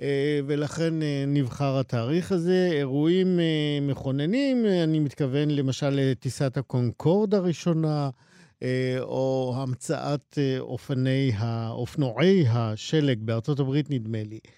אה, 0.00 0.40
ולכן 0.46 1.02
אה, 1.02 1.24
נבחר 1.26 1.78
התאריך 1.78 2.33
הזה. 2.33 2.68
אירועים 2.72 3.40
אה, 3.40 3.78
מכוננים, 3.83 4.66
אה, 4.66 4.85
אני 4.85 4.98
מתכוון 4.98 5.50
למשל 5.50 5.90
לטיסת 5.90 6.57
הקונקורד 6.57 7.35
הראשונה, 7.35 8.11
אה, 8.62 8.96
או 9.00 9.54
המצאת 9.57 10.38
אה, 10.38 10.59
אופני, 10.61 11.33
אופנועי 11.70 12.44
השלג 12.48 13.18
בארצות 13.22 13.61
הברית, 13.61 13.90
נדמה 13.90 14.22
לי. 14.22 14.38
אמ, 14.38 14.52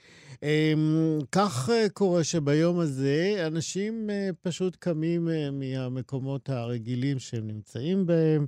כך 1.32 1.70
אה, 1.72 1.86
קורה 1.92 2.24
שביום 2.24 2.78
הזה 2.78 3.44
אנשים 3.46 4.10
אה, 4.10 4.30
פשוט 4.42 4.76
קמים 4.76 5.28
אה, 5.28 5.50
מהמקומות 5.50 6.48
הרגילים 6.48 7.18
שהם 7.18 7.46
נמצאים 7.46 8.06
בהם, 8.06 8.46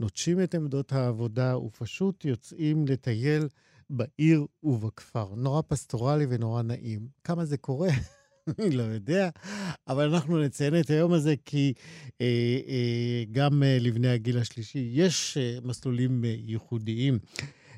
נוטשים 0.00 0.42
את 0.42 0.54
עמדות 0.54 0.92
העבודה 0.92 1.58
ופשוט 1.58 2.24
יוצאים 2.24 2.84
לטייל 2.88 3.48
בעיר 3.90 4.46
ובכפר. 4.62 5.34
נורא 5.36 5.62
פסטורלי 5.68 6.26
ונורא 6.28 6.62
נעים. 6.62 7.08
כמה 7.24 7.44
זה 7.44 7.56
קורה? 7.56 7.88
אני 8.58 8.70
לא 8.70 8.82
יודע, 8.82 9.28
אבל 9.88 10.12
אנחנו 10.14 10.38
נציין 10.38 10.80
את 10.80 10.90
היום 10.90 11.12
הזה 11.12 11.34
כי 11.44 11.72
אה, 12.20 12.26
אה, 12.68 13.24
גם 13.32 13.62
אה, 13.62 13.78
לבני 13.80 14.08
הגיל 14.08 14.38
השלישי 14.38 14.90
יש 14.92 15.36
אה, 15.36 15.58
מסלולים 15.64 16.24
אה, 16.24 16.34
ייחודיים. 16.46 17.18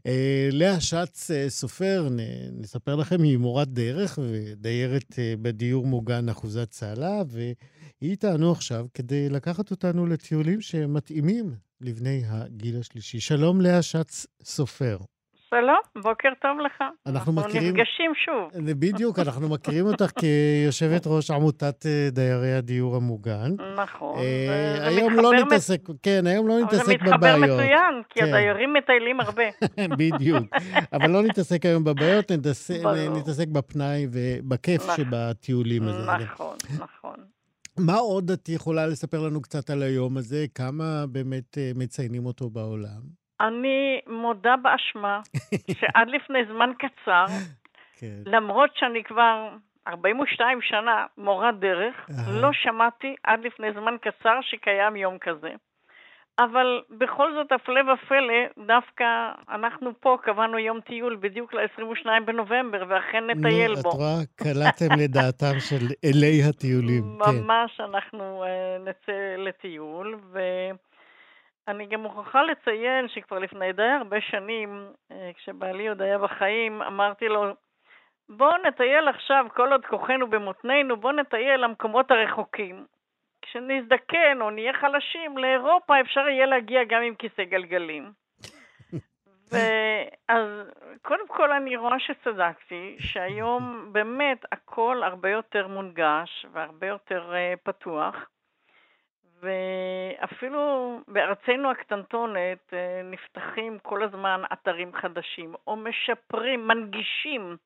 אה, 0.06 0.48
לאה 0.52 0.80
שץ 0.80 1.30
אה, 1.30 1.50
סופר, 1.50 2.08
נספר 2.52 2.96
לכם, 2.96 3.22
היא 3.22 3.36
מורת 3.36 3.68
דרך 3.68 4.18
ודיירת 4.22 5.18
אה, 5.18 5.34
בדיור 5.42 5.86
מוגן 5.86 6.28
אחוזת 6.28 6.70
צהלה, 6.70 7.22
והיא 7.26 7.54
איתנו 8.02 8.52
עכשיו 8.52 8.86
כדי 8.94 9.28
לקחת 9.28 9.70
אותנו 9.70 10.06
לטיולים 10.06 10.60
שמתאימים 10.60 11.54
לבני 11.80 12.22
הגיל 12.26 12.80
השלישי. 12.80 13.20
שלום 13.20 13.60
לאה 13.60 13.82
שץ 13.82 14.26
סופר. 14.44 14.98
שלום, 15.54 16.02
בוקר 16.02 16.28
טוב 16.42 16.58
לך. 16.66 16.84
אנחנו 17.06 17.32
מכירים- 17.32 17.76
נפגשים 17.76 18.12
שוב. 18.24 18.64
זה 18.66 18.74
בדיוק, 18.74 19.18
אנחנו 19.18 19.48
מכירים 19.48 19.86
אותך 19.86 20.10
כיושבת 20.20 21.02
ראש 21.06 21.30
עמותת 21.30 21.86
אה, 21.86 22.08
דיירי 22.12 22.52
הדיור 22.54 22.96
המוגן. 22.96 23.50
נכון. 23.82 24.18
אה, 24.18 24.22
זה- 24.74 24.80
זה 24.80 24.86
היום 24.88 25.12
לא 25.14 25.32
נתעסק, 25.32 25.80
כן, 26.02 26.26
היום 26.26 26.48
לא 26.48 26.52
אבל 26.62 26.70
זה 26.70 26.76
נתעסק 26.76 26.94
מתחבר 26.94 27.16
בבעיות. 27.16 27.60
מצוין, 27.60 28.02
כי 28.10 28.20
כן. 28.20 28.26
הדיירים 28.26 28.74
מטיילים 28.74 29.20
הרבה. 29.20 29.42
בדיוק. 29.98 30.46
אבל 30.92 31.10
לא 31.10 31.22
נתעסק 31.22 31.66
היום 31.66 31.84
בבעיות, 31.84 32.32
נתעסק. 32.32 32.80
נתעסק 33.16 33.48
בפנאי 33.48 34.06
ובכיף 34.12 34.82
נכון. 34.82 34.96
שבטיולים 34.96 35.82
הזה. 35.82 36.06
נכון, 36.24 36.56
נכון. 36.78 37.14
מה 37.78 37.94
עוד 37.96 38.30
את 38.30 38.48
יכולה 38.48 38.86
לספר 38.86 39.20
לנו 39.20 39.42
קצת 39.42 39.70
על 39.70 39.82
היום 39.82 40.16
הזה? 40.16 40.44
כמה 40.54 41.04
באמת 41.06 41.58
אה, 41.58 41.72
מציינים 41.74 42.26
אותו 42.26 42.50
בעולם? 42.50 43.21
אני 43.42 44.00
מודה 44.06 44.54
באשמה 44.56 45.20
שעד 45.78 46.08
לפני 46.08 46.38
זמן 46.44 46.70
קצר, 46.78 47.24
כן. 47.98 48.16
למרות 48.26 48.70
שאני 48.74 49.04
כבר 49.04 49.48
42 49.88 50.58
שנה 50.62 51.06
מורת 51.18 51.58
דרך. 51.58 51.94
לא 52.28 52.52
שמעתי 52.52 53.14
עד 53.24 53.40
לפני 53.44 53.72
זמן 53.72 53.96
קצר 54.00 54.38
שקיים 54.42 54.96
יום 54.96 55.18
כזה. 55.18 55.50
אבל 56.38 56.82
בכל 56.90 57.32
זאת, 57.34 57.52
הפלא 57.52 57.80
ופלא, 57.92 58.66
דווקא 58.66 59.04
אנחנו 59.48 59.90
פה 60.00 60.16
קבענו 60.22 60.58
יום 60.58 60.80
טיול 60.80 61.16
בדיוק 61.20 61.54
ל-22 61.54 62.06
בנובמבר, 62.26 62.84
ואכן 62.88 63.30
נטייל 63.30 63.74
נו, 63.74 63.82
בו. 63.82 63.90
את 63.90 63.94
רואה, 63.94 64.16
קלעתם 64.36 64.98
לדעתם 64.98 65.60
של 65.60 65.86
אלי 66.04 66.42
הטיולים. 66.48 67.02
כן. 67.24 67.30
ממש, 67.42 67.80
אנחנו 67.80 68.44
uh, 68.44 68.88
נצא 68.88 69.36
לטיול, 69.38 70.18
ואני 71.66 71.86
גם 71.86 72.00
מוכרחה 72.00 72.42
לציין 72.42 73.08
שכבר 73.08 73.38
לפני 73.38 73.72
די 73.72 73.82
הרבה 73.82 74.20
שנים, 74.20 74.92
uh, 75.12 75.14
כשבעלי 75.36 75.88
עוד 75.88 76.02
היה 76.02 76.18
בחיים, 76.18 76.82
אמרתי 76.82 77.28
לו, 77.28 77.54
בואו 78.28 78.56
נטייל 78.66 79.08
עכשיו, 79.08 79.46
כל 79.54 79.72
עוד 79.72 79.86
כוחנו 79.86 80.30
במותנינו, 80.30 80.96
בואו 80.96 81.12
נטייל 81.12 81.60
למקומות 81.60 82.10
הרחוקים. 82.10 82.86
כשנזדקן 83.42 84.38
או 84.40 84.50
נהיה 84.50 84.72
חלשים, 84.72 85.38
לאירופה 85.38 86.00
אפשר 86.00 86.28
יהיה 86.28 86.46
להגיע 86.46 86.84
גם 86.84 87.02
עם 87.02 87.14
כיסא 87.14 87.44
גלגלים. 87.44 88.12
ואז 89.50 90.48
קודם 91.02 91.28
כל 91.28 91.52
אני 91.52 91.76
רואה 91.76 91.98
שצדקתי, 91.98 92.96
שהיום 92.98 93.88
באמת 93.92 94.44
הכל 94.52 95.02
הרבה 95.02 95.30
יותר 95.30 95.68
מונגש 95.68 96.46
והרבה 96.52 96.86
יותר 96.86 97.32
uh, 97.32 97.60
פתוח, 97.62 98.26
ואפילו 99.42 101.00
בארצנו 101.08 101.70
הקטנטונת 101.70 102.58
uh, 102.70 102.74
נפתחים 103.04 103.78
כל 103.78 104.02
הזמן 104.02 104.42
אתרים 104.52 104.92
חדשים, 104.92 105.54
או 105.66 105.76
משפרים, 105.76 106.68
מנגישים 106.68 107.56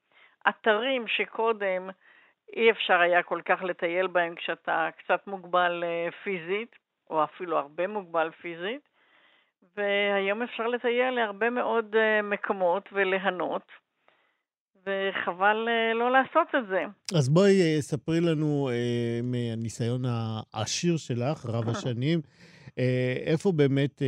אתרים 0.49 1.09
שקודם 1.09 1.91
אי 2.53 2.71
אפשר 2.71 3.01
היה 3.01 3.23
כל 3.23 3.41
כך 3.45 3.63
לטייל 3.63 4.07
בהם 4.07 4.35
כשאתה 4.35 4.89
קצת 4.99 5.27
מוגבל 5.27 5.85
uh, 5.85 6.15
פיזית, 6.25 6.77
או 7.11 7.25
אפילו 7.25 7.59
הרבה 7.59 7.87
מוגבל 7.87 8.31
פיזית. 8.31 8.89
והיום 9.77 10.43
אפשר 10.43 10.67
לטייל 10.67 11.15
להרבה 11.15 11.51
מאוד 11.51 11.95
uh, 11.95 12.23
מקומות 12.23 12.89
וליהנות, 12.93 13.73
וחבל 14.87 15.69
uh, 15.69 15.95
לא 15.95 16.11
לעשות 16.13 16.49
את 16.59 16.67
זה. 16.69 16.85
אז 17.19 17.29
בואי 17.29 17.79
uh, 17.79 17.81
ספרי 17.81 18.21
לנו 18.21 18.69
uh, 18.69 18.73
מהניסיון 19.23 20.03
העשיר 20.55 20.97
שלך, 20.97 21.47
רב 21.47 21.69
השנים, 21.69 22.21
איפה 23.27 23.53
באמת 23.53 24.03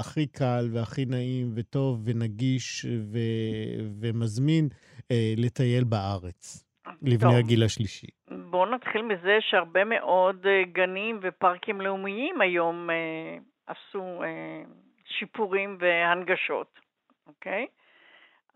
הכי 0.00 0.26
קל 0.26 0.68
והכי 0.72 1.04
נעים 1.04 1.52
וטוב 1.54 2.02
ונגיש 2.04 2.84
ו- 2.84 3.98
ומזמין 4.00 4.68
לטייל 5.36 5.84
בארץ, 5.84 6.64
לבני. 7.02 7.34
הגיל 7.38 7.62
השלישי. 7.62 8.06
בואו 8.50 8.66
נתחיל 8.66 9.02
מזה 9.02 9.38
שהרבה 9.40 9.84
מאוד 9.84 10.46
גנים 10.72 11.20
ופארקים 11.22 11.80
לאומיים 11.80 12.40
היום 12.40 12.88
עשו... 13.66 14.22
שיפורים 15.18 15.78
והנגשות, 15.80 16.78
אוקיי? 17.26 17.66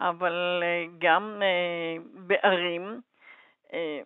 אבל 0.01 0.63
אה, 0.63 0.85
גם 0.99 1.43
אה, 1.43 1.97
בערים, 2.15 3.01
אה, 3.73 4.01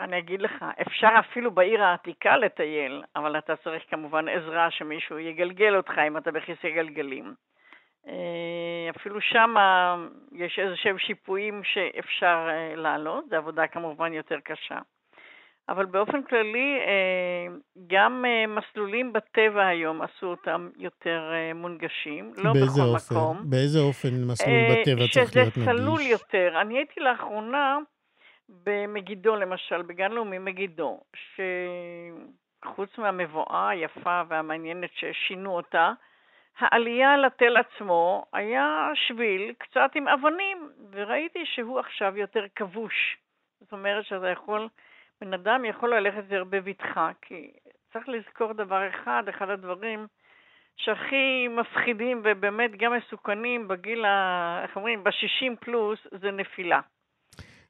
אני 0.00 0.18
אגיד 0.18 0.42
לך, 0.42 0.64
אפשר 0.80 1.08
אפילו 1.18 1.50
בעיר 1.50 1.82
העתיקה 1.82 2.36
לטייל, 2.36 3.02
אבל 3.16 3.38
אתה 3.38 3.56
צריך 3.56 3.82
כמובן 3.90 4.28
עזרה 4.28 4.70
שמישהו 4.70 5.18
יגלגל 5.18 5.76
אותך 5.76 5.98
אם 6.06 6.16
אתה 6.16 6.32
בכיסא 6.32 6.68
גלגלים. 6.68 7.34
אפילו 8.96 9.20
שם 9.20 9.54
יש 10.32 10.58
איזה 10.58 10.76
שהם 10.76 10.98
שיפועים 10.98 11.64
שאפשר 11.64 12.48
לעלות, 12.76 13.24
זו 13.28 13.36
עבודה 13.36 13.66
כמובן 13.66 14.12
יותר 14.12 14.40
קשה. 14.40 14.78
אבל 15.68 15.86
באופן 15.86 16.22
כללי, 16.22 16.78
אה, 16.86 17.54
גם 17.86 18.24
אה, 18.24 18.46
מסלולים 18.46 19.12
בטבע 19.12 19.66
היום 19.66 20.02
עשו 20.02 20.26
אותם 20.26 20.68
יותר 20.76 21.30
אה, 21.32 21.54
מונגשים, 21.54 22.32
לא 22.36 22.52
בכל 22.52 22.80
אופן? 22.80 23.14
מקום. 23.14 23.38
באיזה 23.50 23.78
אופן 23.78 24.08
מסלול 24.08 24.56
בטבע 24.70 25.06
צריך 25.12 25.36
להיות 25.36 25.56
נגיש? 25.56 25.64
שזה 25.64 25.64
צלול 25.64 26.00
יותר. 26.00 26.60
אני 26.60 26.76
הייתי 26.78 27.00
לאחרונה 27.00 27.78
במגידו, 28.48 29.36
למשל, 29.36 29.82
בגן 29.82 30.12
לאומי 30.12 30.38
מגידו, 30.38 31.00
שחוץ 32.64 32.98
מהמבואה 32.98 33.68
היפה 33.68 34.22
והמעניינת 34.28 34.90
ששינו 34.94 35.56
אותה, 35.56 35.92
העלייה 36.58 37.16
לתל 37.16 37.56
עצמו 37.56 38.24
היה 38.32 38.90
שביל 38.94 39.52
קצת 39.58 39.90
עם 39.94 40.08
אבנים, 40.08 40.70
וראיתי 40.90 41.46
שהוא 41.54 41.78
עכשיו 41.78 42.16
יותר 42.16 42.44
כבוש. 42.56 43.16
זאת 43.60 43.72
אומרת 43.72 44.04
שאתה 44.04 44.28
יכול... 44.28 44.68
בן 45.20 45.34
אדם 45.34 45.64
יכול 45.64 45.94
ללכת 45.94 46.22
יותר 46.24 46.44
בבטחה, 46.44 47.10
כי 47.22 47.52
צריך 47.92 48.08
לזכור 48.08 48.52
דבר 48.52 48.88
אחד, 48.88 49.22
אחד 49.28 49.50
הדברים 49.50 50.06
שהכי 50.76 51.48
מפחידים 51.48 52.22
ובאמת 52.24 52.70
גם 52.76 52.92
מסוכנים 52.96 53.68
בגיל, 53.68 54.04
ה... 54.04 54.60
איך 54.62 54.76
אומרים, 54.76 55.04
ב-60 55.04 55.56
פלוס, 55.60 55.98
זה 56.20 56.30
נפילה. 56.30 56.80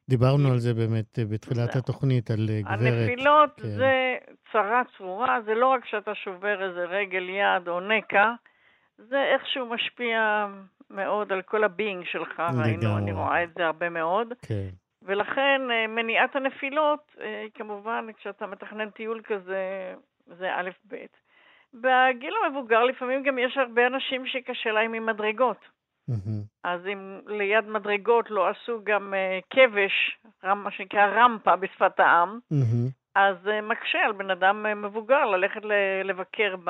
דיברנו 0.09 0.51
על 0.51 0.57
זה 0.57 0.73
באמת 0.73 1.19
בתחילת 1.29 1.71
זה. 1.71 1.79
התוכנית, 1.79 2.31
על 2.31 2.49
גברת. 2.61 2.79
הנפילות 2.79 3.61
כן. 3.61 3.67
זה 3.67 4.17
צרה 4.51 4.81
צרורה, 4.97 5.41
זה 5.45 5.53
לא 5.53 5.67
רק 5.67 5.85
שאתה 5.85 6.15
שובר 6.15 6.69
איזה 6.69 6.85
רגל 6.85 7.29
יד 7.29 7.67
או 7.67 7.79
נקע, 7.79 8.31
זה 8.97 9.23
איכשהו 9.33 9.65
משפיע 9.65 10.47
מאוד 10.89 11.31
על 11.31 11.41
כל 11.41 11.63
הבינג 11.63 12.05
שלך, 12.05 12.39
ראינו, 12.39 12.97
אני 12.97 13.11
רואה 13.11 13.43
את 13.43 13.49
זה 13.57 13.65
הרבה 13.65 13.89
מאוד. 13.89 14.33
כן. 14.41 14.69
ולכן 15.01 15.61
אה, 15.71 15.87
מניעת 15.87 16.35
הנפילות, 16.35 17.15
אה, 17.21 17.45
כמובן, 17.53 18.07
כשאתה 18.17 18.47
מתכנן 18.47 18.89
טיול 18.89 19.21
כזה, 19.23 19.93
זה 20.25 20.55
א' 20.55 20.69
ב'. 20.87 20.95
בגיל 21.73 22.33
המבוגר 22.45 22.83
לפעמים 22.83 23.23
גם 23.23 23.37
יש 23.37 23.57
הרבה 23.57 23.87
אנשים 23.87 24.27
שקשה 24.27 24.71
להם 24.71 24.93
עם 24.93 25.05
מדרגות. 25.05 25.57
Mm-hmm. 26.09 26.41
אז 26.63 26.81
אם 26.87 27.19
ליד 27.27 27.67
מדרגות 27.67 28.29
לא 28.29 28.49
עשו 28.49 28.79
גם 28.83 29.13
uh, 29.13 29.45
כבש, 29.49 30.17
מה 30.43 30.71
שנקרא 30.71 31.05
רמפה 31.05 31.55
בשפת 31.55 31.99
העם, 31.99 32.39
mm-hmm. 32.53 32.98
אז 33.19 33.35
uh, 33.47 33.61
מקשה 33.61 33.99
על 34.05 34.11
בן 34.11 34.31
אדם 34.31 34.65
uh, 34.65 34.75
מבוגר 34.75 35.25
ללכת 35.25 35.61
לבקר 36.03 36.55
ב... 36.63 36.69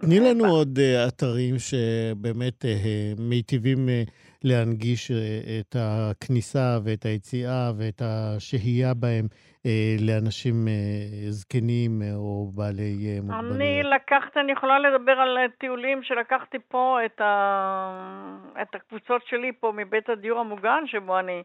תני 0.00 0.20
לנו 0.20 0.44
ב... 0.44 0.46
עוד 0.46 0.78
אתרים 1.08 1.54
שבאמת 1.58 2.64
מיטיבים 3.18 3.78
להנגיש 4.44 5.10
את 5.60 5.76
הכניסה 5.78 6.78
ואת 6.84 7.04
היציאה 7.04 7.70
ואת 7.78 8.02
השהייה 8.04 8.94
בהם 8.94 9.26
לאנשים 10.00 10.68
זקנים 11.28 12.02
או 12.14 12.50
בעלי 12.54 13.20
מוגבלויות. 13.22 13.56
אני 13.56 13.82
לקחתי, 13.82 14.40
אני 14.40 14.52
יכולה 14.52 14.78
לדבר 14.78 15.12
על 15.12 15.38
טיולים 15.58 16.02
שלקחתי 16.02 16.58
פה 16.68 16.98
את, 17.06 17.20
ה... 17.20 18.36
את 18.62 18.74
הקבוצות 18.74 19.22
שלי 19.26 19.52
פה 19.60 19.72
מבית 19.76 20.08
הדיור 20.08 20.40
המוגן, 20.40 20.82
שבו 20.86 21.18
אני... 21.18 21.42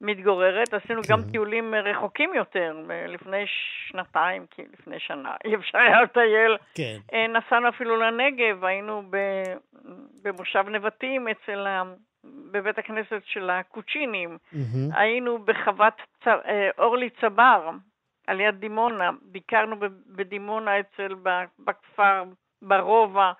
מתגוררת, 0.00 0.74
עשינו 0.74 1.02
כן. 1.02 1.12
גם 1.12 1.22
טיולים 1.30 1.74
רחוקים 1.74 2.34
יותר, 2.34 2.76
לפני 3.08 3.44
שנתיים, 3.46 4.46
כי 4.50 4.62
לפני 4.72 5.00
שנה, 5.00 5.34
אי 5.44 5.54
אפשר 5.54 5.78
היה 5.78 6.02
לטייל. 6.02 6.56
כן. 6.74 6.96
אה, 7.12 7.26
נסענו 7.26 7.68
אפילו 7.68 7.96
לנגב, 7.96 8.64
היינו 8.64 9.02
במושב 10.22 10.64
נבטים 10.68 11.28
אצל, 11.28 11.66
ה... 11.66 11.82
בבית 12.24 12.78
הכנסת 12.78 13.22
של 13.24 13.50
הקוצ'ינים, 13.50 14.38
mm-hmm. 14.52 14.96
היינו 14.96 15.38
בחוות 15.38 15.94
צ... 16.24 16.26
אה, 16.28 16.70
אורלי 16.78 17.10
צבר, 17.20 17.70
על 18.26 18.40
יד 18.40 18.54
דימונה, 18.54 19.10
ביקרנו 19.22 19.76
בדימונה 20.06 20.80
אצל, 20.80 21.14
בכפר, 21.58 22.24
ברובע. 22.62 23.32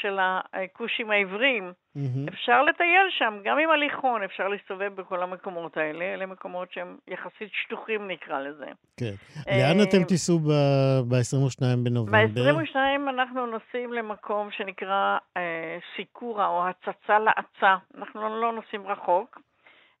של 0.00 0.18
הכושים 0.20 1.10
העבריים. 1.10 1.72
Mm-hmm. 1.96 2.28
אפשר 2.28 2.62
לטייל 2.62 3.06
שם, 3.18 3.34
גם 3.44 3.58
עם 3.58 3.70
הליכון, 3.70 4.22
אפשר 4.22 4.48
להסתובב 4.48 4.94
בכל 4.94 5.22
המקומות 5.22 5.76
האלה. 5.76 6.04
אלה 6.04 6.26
מקומות 6.26 6.72
שהם 6.72 6.96
יחסית 7.08 7.50
שטוחים, 7.52 8.08
נקרא 8.08 8.40
לזה. 8.40 8.66
כן. 8.96 9.12
לאן 9.46 9.82
אתם 9.88 10.04
תיסעו 10.04 10.38
ב-22 10.38 11.60
בנובמבר? 11.84 12.54
ב-22 12.54 12.76
אנחנו 13.08 13.46
נוסעים 13.46 13.92
למקום 13.92 14.48
שנקרא 14.50 15.18
אה, 15.36 15.78
סיקורה, 15.96 16.46
או 16.46 16.68
הצצה 16.68 17.18
לעצה. 17.18 17.76
אנחנו 17.98 18.20
לא, 18.20 18.40
לא 18.40 18.52
נוסעים 18.52 18.86
רחוק. 18.86 19.40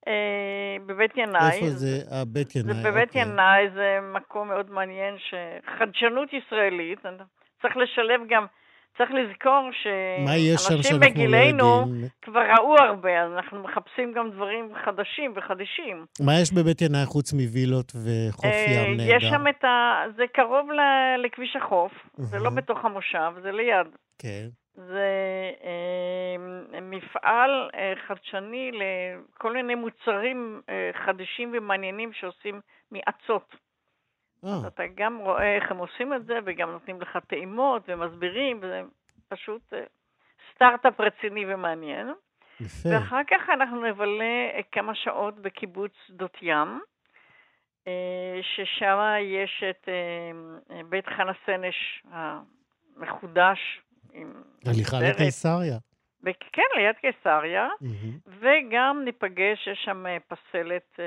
אה, 0.08 0.76
בבית 0.86 1.16
ינאי. 1.16 1.50
איפה 1.52 1.66
זה? 1.66 1.98
אה, 2.12 2.24
בית 2.24 2.56
ינאי, 2.56 2.74
זה 2.74 2.90
בבית 2.90 3.08
אוקיי. 3.08 3.22
ינאי, 3.22 3.70
זה 3.74 3.98
מקום 4.14 4.48
מאוד 4.48 4.70
מעניין, 4.70 5.14
שחדשנות 5.18 6.28
ישראלית, 6.32 6.98
צריך 7.62 7.76
לשלב 7.76 8.20
גם 8.28 8.46
צריך 8.98 9.10
לזכור 9.10 9.70
שאנשים 9.72 11.00
לא 11.00 11.08
בגילנו 11.08 11.84
כבר 12.22 12.40
ראו 12.40 12.76
הרבה, 12.78 13.22
אז 13.22 13.32
אנחנו 13.32 13.62
מחפשים 13.62 14.12
גם 14.12 14.30
דברים 14.30 14.72
חדשים 14.84 15.32
וחדישים. 15.36 16.06
מה 16.20 16.32
יש 16.42 16.52
בבית 16.52 16.82
ינאי 16.82 17.06
חוץ 17.06 17.32
מווילות 17.32 17.92
וחוף 17.92 18.44
אה, 18.44 18.66
ים 18.68 18.96
נהדר? 18.96 19.16
יש 19.16 19.24
שם 19.24 19.48
את 19.48 19.64
ה... 19.64 20.04
זה 20.16 20.24
קרוב 20.32 20.68
לכביש 21.24 21.56
החוף, 21.56 21.92
זה 22.16 22.38
לא 22.38 22.50
בתוך 22.50 22.84
המושב, 22.84 23.32
זה 23.42 23.52
ליד. 23.52 23.86
כן. 24.18 24.46
זה 24.74 25.10
אה, 25.64 26.80
מפעל 26.80 27.70
אה, 27.74 27.92
חדשני 28.06 28.70
לכל 28.72 29.52
מיני 29.52 29.74
מוצרים 29.74 30.60
חדשים 31.04 31.52
ומעניינים 31.56 32.10
שעושים 32.12 32.60
מאצות. 32.92 33.65
אז 34.42 34.64
אתה 34.64 34.82
גם 34.94 35.18
רואה 35.18 35.56
איך 35.56 35.70
הם 35.70 35.78
עושים 35.78 36.14
את 36.14 36.26
זה, 36.26 36.38
וגם 36.46 36.70
נותנים 36.70 37.00
לך 37.00 37.18
טעימות 37.26 37.82
ומסבירים, 37.88 38.58
וזה 38.62 38.82
פשוט 39.28 39.72
סטארט-אפ 40.54 41.00
רציני 41.00 41.54
ומעניין. 41.54 42.12
יפה. 42.60 42.88
ואחר 42.92 43.20
כך 43.30 43.50
אנחנו 43.50 43.82
נבלה 43.82 44.60
כמה 44.72 44.94
שעות 44.94 45.38
בקיבוץ 45.38 45.92
שדות 46.06 46.36
ים, 46.42 46.80
ששם 48.42 48.98
יש 49.22 49.64
את 49.70 49.88
בית 50.88 51.06
חנה 51.06 51.32
סנש 51.46 52.02
המחודש. 52.10 53.80
הליכה 54.66 54.96
לקיסריה. 55.00 55.76
כן, 56.52 56.62
ליד 56.76 56.96
קיסריה, 56.96 57.68
mm-hmm. 57.68 58.30
וגם 58.40 59.02
ניפגש, 59.04 59.66
יש 59.66 59.78
שם 59.84 60.04
פסלת 60.28 61.00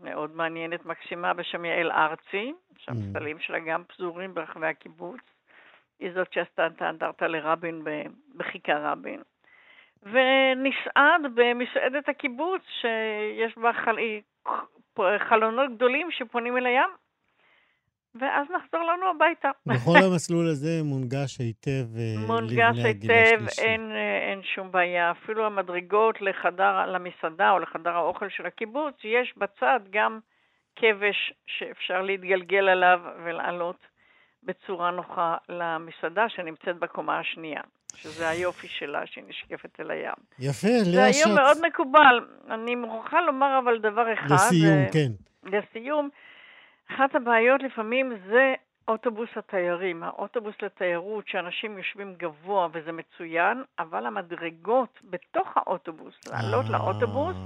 מאוד 0.00 0.36
מעניינת, 0.36 0.86
מקסימה, 0.86 1.34
בשם 1.34 1.64
יעל 1.64 1.90
ארצי, 1.92 2.52
שהפסלים 2.78 3.36
mm-hmm. 3.36 3.42
שלה 3.42 3.58
גם 3.58 3.84
פזורים 3.84 4.34
ברחבי 4.34 4.66
הקיבוץ. 4.66 5.20
היא 5.98 6.12
זאת 6.12 6.32
שעשתה 6.32 6.66
את 6.66 6.82
האנדרטה 6.82 7.26
לרבין 7.26 7.84
בכיכר 8.34 8.86
רבין. 8.86 9.22
ונסעד 10.02 11.22
במסעדת 11.34 12.08
הקיבוץ, 12.08 12.62
שיש 12.80 13.58
בה 13.58 13.72
חל... 13.72 13.96
חלונות 15.18 15.70
גדולים 15.74 16.10
שפונים 16.10 16.56
אל 16.56 16.66
הים, 16.66 16.90
ואז 18.14 18.46
נחזור 18.50 18.80
לנו 18.92 19.10
הביתה. 19.16 19.50
בכל 19.66 19.96
המסלול 19.96 20.48
הזה 20.48 20.80
מונגש 20.84 21.38
היטב 21.38 21.86
מונגש 22.26 22.78
היטב, 22.84 23.40
אין, 23.58 23.92
אין 24.30 24.40
שום 24.54 24.72
בעיה. 24.72 25.10
אפילו 25.10 25.46
המדרגות 25.46 26.20
לחדר, 26.20 26.86
למסעדה 26.86 27.50
או 27.50 27.58
לחדר 27.58 27.90
האוכל 27.90 28.28
של 28.28 28.46
הקיבוץ, 28.46 28.94
יש 29.04 29.34
בצד 29.36 29.80
גם 29.90 30.18
כבש 30.76 31.32
שאפשר 31.46 32.02
להתגלגל 32.02 32.68
עליו 32.68 33.00
ולעלות 33.24 33.86
בצורה 34.42 34.90
נוחה 34.90 35.36
למסעדה 35.48 36.28
שנמצאת 36.28 36.78
בקומה 36.78 37.18
השנייה. 37.18 37.62
שזה 37.96 38.28
היופי 38.28 38.68
שלה, 38.68 39.06
שהיא 39.06 39.24
נשקפת 39.28 39.80
אל 39.80 39.90
הים. 39.90 40.14
יפה, 40.38 40.68
לאה 40.68 41.12
שץ. 41.12 41.18
זה 41.18 41.24
היום 41.24 41.38
מאוד 41.38 41.56
מקובל. 41.66 42.20
אני 42.50 42.74
מוכרחה 42.74 43.20
לומר 43.20 43.58
אבל 43.64 43.78
דבר 43.78 44.12
אחד. 44.12 44.34
לסיום, 44.34 44.78
ו... 44.88 44.92
כן. 44.92 45.10
לסיום, 45.44 46.08
אחת 46.94 47.14
הבעיות 47.14 47.62
לפעמים 47.62 48.12
זה 48.26 48.54
אוטובוס 48.88 49.28
התיירים. 49.36 50.02
האוטובוס 50.02 50.54
לתיירות, 50.62 51.28
שאנשים 51.28 51.78
יושבים 51.78 52.14
גבוה 52.14 52.68
וזה 52.72 52.92
מצוין, 52.92 53.62
אבל 53.78 54.06
המדרגות 54.06 54.98
בתוך 55.10 55.48
האוטובוס, 55.56 56.14
לעלות 56.32 56.64
אה. 56.66 56.70
לאוטובוס, 56.70 57.36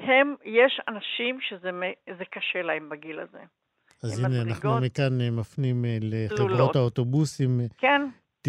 הם, 0.00 0.34
יש 0.44 0.80
אנשים 0.88 1.38
שזה 1.40 2.24
קשה 2.30 2.62
להם 2.62 2.88
בגיל 2.88 3.20
הזה. 3.20 3.38
אז 4.02 4.18
הנה, 4.18 4.42
אנחנו 4.42 4.80
מכאן 4.80 5.20
אה, 5.20 5.30
מפנים 5.30 5.84
אה, 5.84 5.98
לחברות. 6.02 6.76
האוטובוסים. 6.76 7.60
כן. 7.78 8.02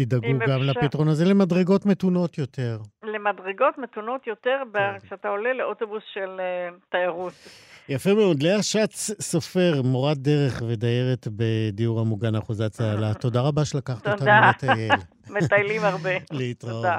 תדאגו 0.04 0.38
גם 0.38 0.42
אפשר... 0.42 0.58
לפתרון 0.58 1.08
הזה 1.08 1.24
למדרגות 1.24 1.86
מתונות 1.86 2.38
יותר. 2.38 2.78
למדרגות 3.02 3.78
מתונות 3.78 4.26
יותר, 4.26 4.56
כן. 4.74 5.06
כשאתה 5.06 5.28
עולה 5.28 5.52
לאוטובוס 5.52 6.02
של 6.14 6.40
uh, 6.40 6.90
תיירות. 6.90 7.32
יפה 7.88 8.14
מאוד. 8.14 8.42
לאה 8.42 8.62
שץ 8.62 9.10
סופר, 9.20 9.82
מורת 9.84 10.18
דרך 10.18 10.62
ודיירת 10.68 11.28
בדיור 11.36 12.00
המוגן 12.00 12.34
אחוזת 12.34 12.72
צהלה. 12.72 13.14
תודה 13.24 13.40
רבה 13.40 13.64
שלקחת 13.64 14.08
אותנו 14.08 14.26
לטייל. 14.48 14.92
מטיילים 15.36 15.84
הרבה. 15.84 16.10
להתראות. 16.30 16.74
תודה. 16.74 16.98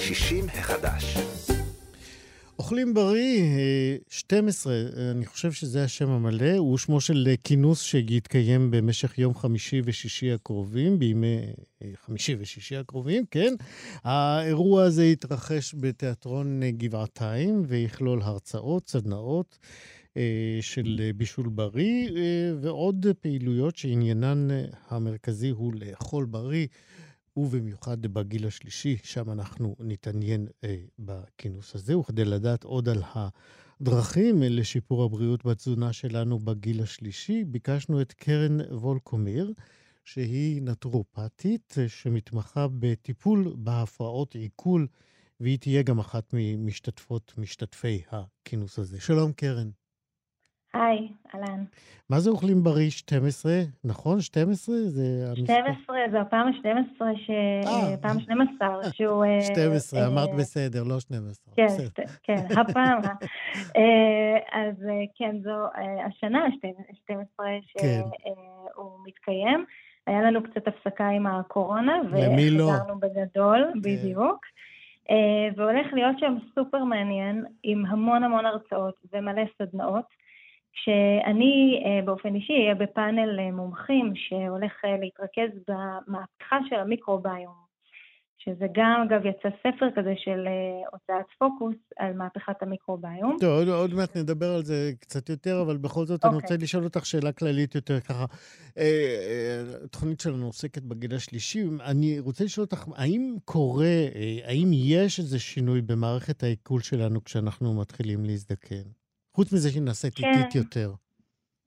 60 0.00 0.44
החדש. 0.58 1.35
אוכלים 2.66 2.94
בריא, 2.94 3.42
12, 4.08 4.72
אה, 4.74 5.10
אני 5.10 5.26
חושב 5.26 5.52
שזה 5.52 5.84
השם 5.84 6.10
המלא, 6.10 6.56
הוא 6.56 6.78
שמו 6.78 7.00
של 7.00 7.34
כינוס 7.44 7.82
שיתקיים 7.82 8.70
במשך 8.70 9.18
יום 9.18 9.34
חמישי 9.34 9.82
ושישי 9.84 10.32
הקרובים, 10.32 10.98
בימי 10.98 11.38
אה, 11.82 11.88
חמישי 12.06 12.36
ושישי 12.38 12.76
הקרובים, 12.76 13.24
כן. 13.30 13.54
האירוע 14.04 14.82
הזה 14.82 15.04
יתרחש 15.04 15.74
בתיאטרון 15.80 16.60
גבעתיים 16.70 17.62
ויכלול 17.66 18.22
הרצאות, 18.22 18.88
סדנאות. 18.88 19.58
אה, 20.16 20.58
של 20.60 21.10
בישול 21.16 21.48
בריא 21.48 22.10
ועוד 22.60 23.06
פעילויות 23.20 23.76
שעניינן 23.76 24.48
המרכזי 24.88 25.50
הוא 25.50 25.72
לאכול 25.74 26.24
בריא. 26.24 26.66
ובמיוחד 27.36 28.02
בגיל 28.06 28.46
השלישי, 28.46 28.96
שם 29.02 29.30
אנחנו 29.30 29.76
נתעניין 29.80 30.46
אה, 30.64 30.76
בכינוס 30.98 31.74
הזה. 31.74 31.98
וכדי 31.98 32.24
לדעת 32.24 32.64
עוד 32.64 32.88
על 32.88 33.02
הדרכים 33.14 34.42
לשיפור 34.42 35.04
הבריאות 35.04 35.46
בתזונה 35.46 35.92
שלנו 35.92 36.38
בגיל 36.38 36.82
השלישי, 36.82 37.44
ביקשנו 37.44 38.00
את 38.00 38.12
קרן 38.12 38.60
וולקומיר, 38.60 39.52
שהיא 40.04 40.62
נטורופטית, 40.62 41.74
שמתמחה 41.88 42.66
בטיפול 42.78 43.54
בהפרעות 43.56 44.34
עיכול, 44.34 44.86
והיא 45.40 45.58
תהיה 45.58 45.82
גם 45.82 45.98
אחת 45.98 46.30
ממשתתפות, 46.32 47.34
משתתפי 47.38 48.02
הכינוס 48.10 48.78
הזה. 48.78 49.00
שלום, 49.00 49.32
קרן. 49.32 49.70
היי, 50.82 51.08
אהלן. 51.34 51.64
מה 52.10 52.20
זה 52.20 52.30
אוכלים 52.30 52.62
בריא 52.62 52.90
12? 52.90 53.52
נכון? 53.84 54.20
12? 54.20 54.76
זה 54.76 55.02
המספר? 55.28 55.44
12, 55.44 55.96
זו 56.10 56.18
הפעם 56.18 56.46
ה-12 56.46 57.04
ש... 57.16 57.30
אה. 57.66 57.96
פעם 58.00 58.20
12, 58.20 58.92
שהוא... 58.92 59.24
12, 59.40 60.00
אה, 60.00 60.06
אמרת 60.06 60.28
בסדר, 60.38 60.82
לא 60.82 61.00
12. 61.00 61.54
כן, 61.56 61.66
כן, 62.22 62.60
הפעם. 62.60 62.98
אז 64.62 64.74
כן, 65.18 65.36
זו 65.42 65.66
השנה 66.06 66.44
ה-12 66.44 67.42
כן. 67.78 68.00
שהוא 68.76 68.90
מתקיים. 69.06 69.64
היה 70.06 70.22
לנו 70.22 70.42
קצת 70.42 70.68
הפסקה 70.68 71.08
עם 71.08 71.26
הקורונה, 71.26 71.96
לא? 72.02 72.18
וחזרנו 72.68 73.00
בגדול, 73.00 73.70
כן. 73.74 73.80
בדיוק. 73.80 74.46
והולך 75.56 75.86
להיות 75.92 76.18
שם 76.18 76.36
סופר 76.54 76.84
מעניין, 76.84 77.44
עם 77.62 77.86
המון 77.86 78.24
המון 78.24 78.46
הרצאות 78.46 78.94
ומלא 79.12 79.42
סדנאות. 79.58 80.25
שאני 80.84 81.82
אה, 81.84 82.02
באופן 82.04 82.34
אישי 82.34 82.52
אהיה 82.52 82.74
בפאנל 82.74 83.40
אה, 83.40 83.50
מומחים 83.50 84.12
שהולך 84.14 84.72
אה, 84.84 84.96
להתרכז 85.00 85.58
במהפכה 85.68 86.56
של 86.68 86.76
המיקרוביום, 86.76 87.66
שזה 88.38 88.66
גם, 88.74 89.06
אגב, 89.08 89.26
יצא 89.26 89.48
ספר 89.58 89.86
כזה 89.96 90.14
של 90.16 90.48
הוצאת 90.92 91.26
פוקוס 91.38 91.74
על 91.96 92.12
מהפכת 92.12 92.62
המיקרוביום. 92.62 93.36
טוב, 93.40 93.50
עוד, 93.58 93.68
עוד 93.68 93.94
מעט 93.94 94.16
נדבר 94.16 94.54
על 94.54 94.62
זה 94.62 94.92
קצת 95.00 95.28
יותר, 95.28 95.62
אבל 95.62 95.76
בכל 95.76 96.04
זאת 96.04 96.24
okay. 96.24 96.28
אני 96.28 96.34
רוצה 96.34 96.54
אוקיי. 96.54 96.64
לשאול 96.64 96.84
אותך 96.84 97.06
שאלה 97.06 97.32
כללית 97.32 97.74
יותר 97.74 98.00
ככה. 98.00 98.24
התוכנית 99.84 100.20
שלנו 100.20 100.46
עוסקת 100.46 100.82
בגיל 100.82 101.14
השלישי. 101.14 101.64
אני 101.84 102.20
רוצה 102.20 102.44
לשאול 102.44 102.64
אותך, 102.64 102.86
האם 102.96 103.36
קורה, 103.44 103.96
האם 104.44 104.70
יש 104.72 105.18
איזה 105.18 105.38
שינוי 105.38 105.82
במערכת 105.82 106.42
העיכול 106.42 106.80
שלנו 106.80 107.24
כשאנחנו 107.24 107.80
מתחילים 107.80 108.24
להזדקן? 108.24 109.05
חוץ 109.36 109.52
מזה 109.52 109.70
שנעשית 109.70 110.14
כן. 110.14 110.32
איטית 110.34 110.54
יותר. 110.54 110.92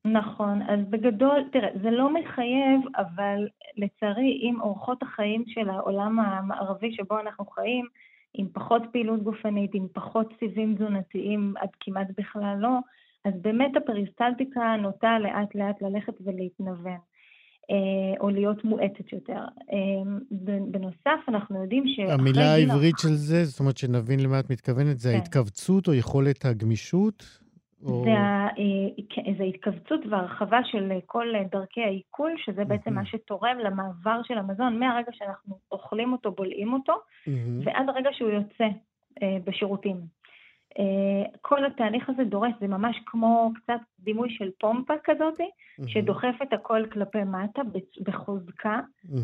נכון, 0.05 0.61
אז 0.61 0.79
בגדול, 0.89 1.43
תראה, 1.51 1.69
זה 1.83 1.91
לא 1.91 2.13
מחייב, 2.13 2.81
אבל 2.97 3.47
לצערי, 3.77 4.39
עם 4.41 4.61
אורחות 4.61 5.03
החיים 5.03 5.43
של 5.47 5.69
העולם 5.69 6.19
המערבי 6.19 6.95
שבו 6.95 7.19
אנחנו 7.19 7.45
חיים, 7.45 7.85
עם 8.33 8.47
פחות 8.53 8.81
פעילות 8.91 9.23
גופנית, 9.23 9.71
עם 9.73 9.87
פחות 9.93 10.33
סיבים 10.39 10.75
תזונתיים, 10.75 11.53
עד 11.57 11.69
כמעט 11.79 12.07
בכלל 12.17 12.55
לא, 12.59 12.77
אז 13.25 13.33
באמת 13.41 13.71
הפריסטלטיקה 13.77 14.75
נוטה 14.81 15.19
לאט 15.19 15.55
לאט 15.55 15.81
ללכת 15.81 16.13
ולהתנוון. 16.25 16.97
אה, 17.71 18.19
או 18.19 18.29
להיות 18.29 18.63
מואטת 18.63 19.13
יותר. 19.13 19.41
אה, 19.71 20.11
בנוסף, 20.71 21.19
אנחנו 21.27 21.61
יודעים 21.61 21.83
ש... 21.87 21.99
המילה 21.99 22.53
העברית 22.53 22.95
של 22.97 23.13
זה, 23.13 23.45
זאת 23.45 23.59
אומרת 23.59 23.77
שנבין 23.77 24.19
למה 24.19 24.39
את 24.39 24.49
מתכוונת, 24.49 24.99
זה 24.99 25.09
כן. 25.09 25.15
ההתכווצות 25.15 25.87
או 25.87 25.93
יכולת 25.93 26.45
הגמישות? 26.45 27.39
או... 27.85 28.03
זה, 28.03 28.11
אה, 28.11 29.03
כן, 29.09 29.21
זה 29.37 29.43
התכווצות 29.43 30.01
והרחבה 30.09 30.59
של 30.63 30.91
כל 31.05 31.27
דרכי 31.51 31.83
העיכול, 31.83 32.31
שזה 32.37 32.65
בעצם 32.65 32.93
מה 32.93 33.05
שתורם 33.05 33.57
למעבר 33.59 34.21
של 34.23 34.37
המזון 34.37 34.79
מהרגע 34.79 35.11
שאנחנו 35.11 35.57
אוכלים 35.71 36.13
אותו, 36.13 36.31
בולעים 36.31 36.73
אותו, 36.73 36.93
ועד 37.63 37.89
הרגע 37.89 38.09
שהוא 38.13 38.29
יוצא 38.29 38.67
אה, 39.23 39.37
בשירותים. 39.45 39.97
אה, 40.79 41.37
כל 41.41 41.65
התהליך 41.65 42.09
הזה 42.09 42.23
דורס, 42.23 42.51
זה 42.59 42.67
ממש 42.67 42.99
כמו 43.05 43.51
קצת 43.55 43.79
דימוי 43.99 44.29
של 44.29 44.49
פומפה 44.59 44.93
כזאת, 45.03 45.39
שדוחף 45.87 46.35
את 46.43 46.53
הכל 46.53 46.83
כלפי 46.91 47.23
מטה 47.23 47.61
בחוזקה, 48.03 48.79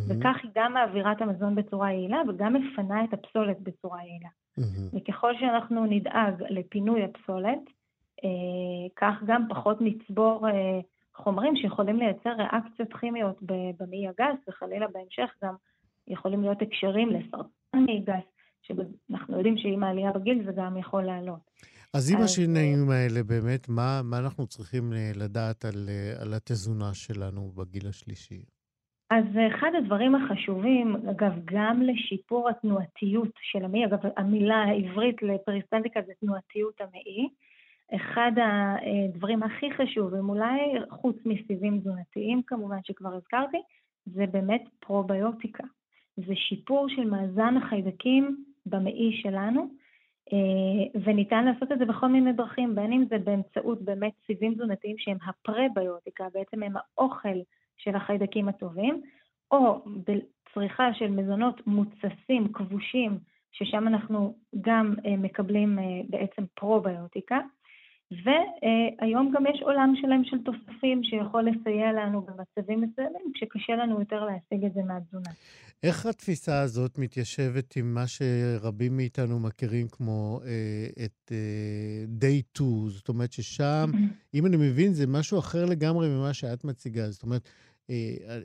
וכך 0.10 0.36
היא 0.44 0.52
גם 0.56 0.74
מעבירה 0.74 1.12
את 1.12 1.22
המזון 1.22 1.56
בצורה 1.56 1.92
יעילה 1.92 2.22
וגם 2.28 2.54
מפנה 2.54 3.04
את 3.04 3.14
הפסולת 3.14 3.62
בצורה 3.62 3.98
יעילה. 3.98 4.30
וככל 4.94 5.38
שאנחנו 5.40 5.86
נדאג 5.86 6.44
לפינוי 6.50 7.04
הפסולת, 7.04 7.60
אה, 7.60 7.85
כך 8.96 9.16
גם 9.26 9.46
פחות 9.50 9.78
נצבור 9.82 10.48
אה, 10.48 10.80
חומרים 11.16 11.56
שיכולים 11.56 11.98
לייצר 12.00 12.30
ריאקציות 12.30 12.94
כימיות 13.00 13.38
במעי 13.80 14.08
הגס, 14.08 14.40
וחלילה 14.50 14.88
בהמשך 14.88 15.36
גם 15.44 15.54
יכולים 16.08 16.42
להיות 16.42 16.62
הקשרים 16.62 17.10
לסרטן 17.10 17.80
מעי 17.86 18.00
גס, 18.00 18.24
שאנחנו 18.62 19.38
יודעים 19.38 19.58
שעם 19.58 19.84
העלייה 19.84 20.12
בגיל 20.12 20.46
זה 20.46 20.52
גם 20.52 20.78
יכול 20.78 21.04
לעלות. 21.04 21.52
אז 21.94 22.14
עם 22.14 22.22
השינויים 22.22 22.90
האלה 22.90 23.24
באמת, 23.24 23.70
מה, 23.70 24.02
מה 24.04 24.18
אנחנו 24.20 24.48
צריכים 24.48 24.94
אה, 24.94 25.12
לדעת 25.16 25.66
על, 25.66 25.90
על 26.22 26.34
התזונה 26.34 26.94
שלנו 26.94 27.52
בגיל 27.56 27.88
השלישי? 27.88 28.44
אז 29.10 29.26
אחד 29.48 29.72
הדברים 29.78 30.16
החשובים, 30.16 30.96
אגב, 30.96 31.32
גם 31.46 31.82
לשיפור 31.82 32.50
התנועתיות 32.50 33.32
של 33.42 33.66
המעי, 33.66 33.86
אגב, 33.86 34.00
המילה 34.18 34.56
העברית 34.56 35.24
לפריסטנטיקה 35.24 36.00
זה 36.08 36.14
תנועתיות 36.20 36.82
המעי, 36.82 37.30
אחד 37.96 38.32
הדברים 38.38 39.44
הכי 39.44 39.74
חשובים, 39.74 40.30
אולי 40.30 40.60
חוץ 40.90 41.16
מסיבים 41.26 41.80
תזונתיים 41.80 42.42
כמובן 42.48 42.78
שכבר 42.84 43.14
הזכרתי, 43.14 43.58
זה 44.06 44.26
באמת 44.26 44.64
פרוביוטיקה. 44.80 45.64
זה 46.18 46.36
שיפור 46.36 46.90
של 46.90 47.10
מאזן 47.10 47.58
החיידקים 47.58 48.44
במעי 48.66 49.20
שלנו, 49.22 49.68
אה, 50.34 51.02
וניתן 51.04 51.46
לעשות 51.46 51.72
את 51.72 51.80
זה 51.80 51.86
בכל 51.86 52.08
מיני 52.08 52.34
דרכים, 52.34 52.76
בין 52.76 52.94
אם 52.94 53.06
זה 53.10 53.18
באמצעות 53.18 53.82
באמת 53.82 54.14
סיבים 54.28 54.54
תזונתיים 54.54 54.98
שהם 54.98 55.18
הפרביוטיקה, 55.28 56.28
בעצם 56.34 56.64
הם 56.64 56.74
האוכל 56.78 57.38
של 57.78 57.96
החיידקים 57.96 58.50
הטובים, 58.50 59.02
או 59.52 59.86
בצריכה 59.86 60.94
של 60.94 61.12
מזונות 61.12 61.68
מוצסים, 61.68 62.54
כבושים, 62.54 63.18
ששם 63.52 63.88
אנחנו 63.88 64.36
גם 64.62 64.96
אה, 65.06 65.18
מקבלים 65.18 65.80
אה, 65.80 65.84
בעצם 66.10 66.44
פרוביוטיקה. 66.54 67.40
והיום 68.12 69.32
גם 69.36 69.44
יש 69.46 69.62
עולם 69.62 69.94
שלם 70.02 70.22
של 70.26 70.38
תוספים 70.44 71.04
שיכול 71.04 71.50
לסייע 71.50 71.92
לנו 71.94 72.22
במצבים 72.22 72.82
מסוימים, 72.82 73.32
כשקשה 73.34 73.76
לנו 73.76 74.00
יותר 74.00 74.26
להשיג 74.26 74.66
את 74.66 74.74
זה 74.74 74.82
מהתזונה. 74.84 75.30
איך 75.84 76.06
התפיסה 76.06 76.62
הזאת 76.62 76.98
מתיישבת 76.98 77.76
עם 77.76 77.94
מה 77.94 78.08
שרבים 78.08 78.98
מאיתנו 78.98 79.40
מכירים 79.40 79.88
כמו 79.88 80.40
אה, 80.46 81.06
את 81.06 81.32
אה, 81.32 82.06
day 82.22 82.44
2? 82.56 82.90
זאת 82.90 83.10
אומרת 83.10 83.32
ששם, 83.32 83.92
אם 84.36 84.46
אני 84.46 84.58
מבין, 84.58 84.94
זה 84.94 85.08
משהו 85.08 85.40
אחר 85.40 85.66
לגמרי 85.66 86.08
ממה 86.10 86.34
שאת 86.34 86.64
מציגה. 86.64 87.10
זאת 87.10 87.24
אומרת, 87.24 87.50
אה, 87.90 88.40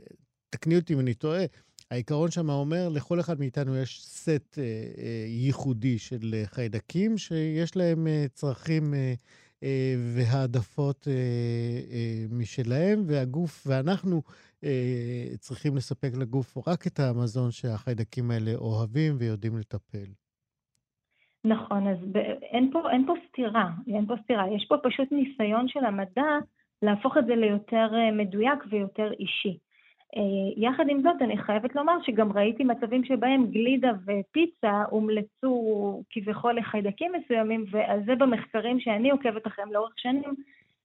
תקני 0.50 0.76
אותי 0.76 0.94
אם 0.94 1.00
אני 1.00 1.14
טועה, 1.14 1.44
העיקרון 1.90 2.30
שם 2.30 2.50
אומר, 2.50 2.88
לכל 2.88 3.20
אחד 3.20 3.40
מאיתנו 3.40 3.76
יש 3.76 4.06
סט 4.06 4.58
אה, 4.58 4.62
אה, 4.98 5.24
ייחודי 5.26 5.98
של 5.98 6.42
חיידקים 6.44 7.18
שיש 7.18 7.76
להם 7.76 8.06
אה, 8.06 8.24
צרכים 8.32 8.94
אה, 8.94 8.98
אה, 8.98 9.14
והעדפות 10.14 11.08
אה, 11.08 11.12
אה, 11.92 12.24
משלהם, 12.30 13.02
והגוף, 13.06 13.66
ואנחנו 13.66 14.22
צריכים 15.38 15.76
לספק 15.76 16.10
לגוף 16.20 16.68
רק 16.68 16.86
את 16.86 17.00
המזון 17.00 17.50
שהחיידקים 17.50 18.30
האלה 18.30 18.54
אוהבים 18.54 19.16
ויודעים 19.18 19.58
לטפל. 19.58 20.10
נכון, 21.44 21.88
אז 21.88 21.98
ב- 22.12 22.16
אין, 22.42 22.70
פה, 22.72 22.90
אין 22.90 23.06
פה 23.06 23.14
סתירה, 23.28 23.70
אין 23.94 24.06
פה 24.06 24.14
סתירה, 24.24 24.44
יש 24.56 24.66
פה 24.68 24.76
פשוט 24.82 25.12
ניסיון 25.12 25.68
של 25.68 25.84
המדע 25.84 26.32
להפוך 26.82 27.16
את 27.18 27.26
זה 27.26 27.36
ליותר 27.36 27.88
מדויק 28.12 28.58
ויותר 28.70 29.12
אישי. 29.12 29.58
אה, 30.16 30.22
יחד 30.56 30.84
עם 30.88 31.02
זאת, 31.02 31.22
אני 31.22 31.38
חייבת 31.38 31.74
לומר 31.74 31.96
שגם 32.02 32.32
ראיתי 32.32 32.64
מצבים 32.64 33.04
שבהם 33.04 33.46
גלידה 33.46 33.92
ופיצה 34.06 34.82
הומלצו 34.90 36.02
כביכול 36.10 36.56
לחיידקים 36.56 37.12
מסוימים, 37.12 37.64
ועל 37.70 38.04
זה 38.06 38.14
במחקרים 38.14 38.80
שאני 38.80 39.10
עוקבת 39.10 39.46
אחריהם 39.46 39.72
לאורך 39.72 39.94
שנים, 39.96 40.34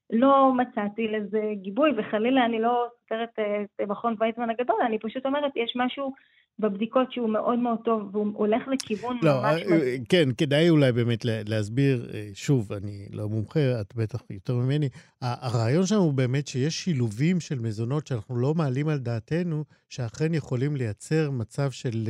לא 0.10 0.54
מצאתי 0.54 1.08
לזה 1.08 1.52
גיבוי, 1.54 1.92
וחלילה 1.98 2.46
אני 2.46 2.60
לא 2.60 2.88
סותרת 3.02 3.30
את 3.40 3.88
מכון 3.88 4.16
ויצמן 4.20 4.50
הגדול, 4.50 4.82
אני 4.86 5.00
פשוט 5.00 5.26
אומרת, 5.26 5.52
יש 5.56 5.74
משהו 5.76 6.14
בבדיקות 6.60 7.12
שהוא 7.12 7.30
מאוד 7.30 7.60
מאוד 7.60 7.78
טוב, 7.86 8.16
והוא 8.16 8.34
הולך 8.36 8.68
לכיוון 8.68 9.18
לא, 9.22 9.41
ממש... 9.41 9.62
לא, 9.62 9.76
כן, 10.10 10.30
כדאי 10.38 10.70
אולי 10.70 10.91
באמת 10.91 11.26
להסביר, 11.26 12.10
אה, 12.14 12.30
שוב, 12.34 12.74
אני 12.74 13.08
לא 13.14 13.30
מומחה, 13.30 13.82
את 13.82 13.95
בטח 13.95 14.22
יותר 14.30 14.56
ממני, 14.56 14.89
הרעיון 15.22 15.86
שם 15.86 15.95
הוא 15.95 16.14
באמת 16.14 16.47
שיש 16.47 16.84
שילובים 16.84 17.39
של 17.39 17.60
מזונות 17.60 18.08
שאנחנו 18.08 18.36
לא 18.36 18.53
מעלים 18.53 18.88
על 18.88 18.97
דעתנו, 18.97 19.64
שאכן 19.89 20.34
יכולים 20.34 20.76
לייצר 20.76 21.32
מצב 21.32 21.72
של, 21.72 22.03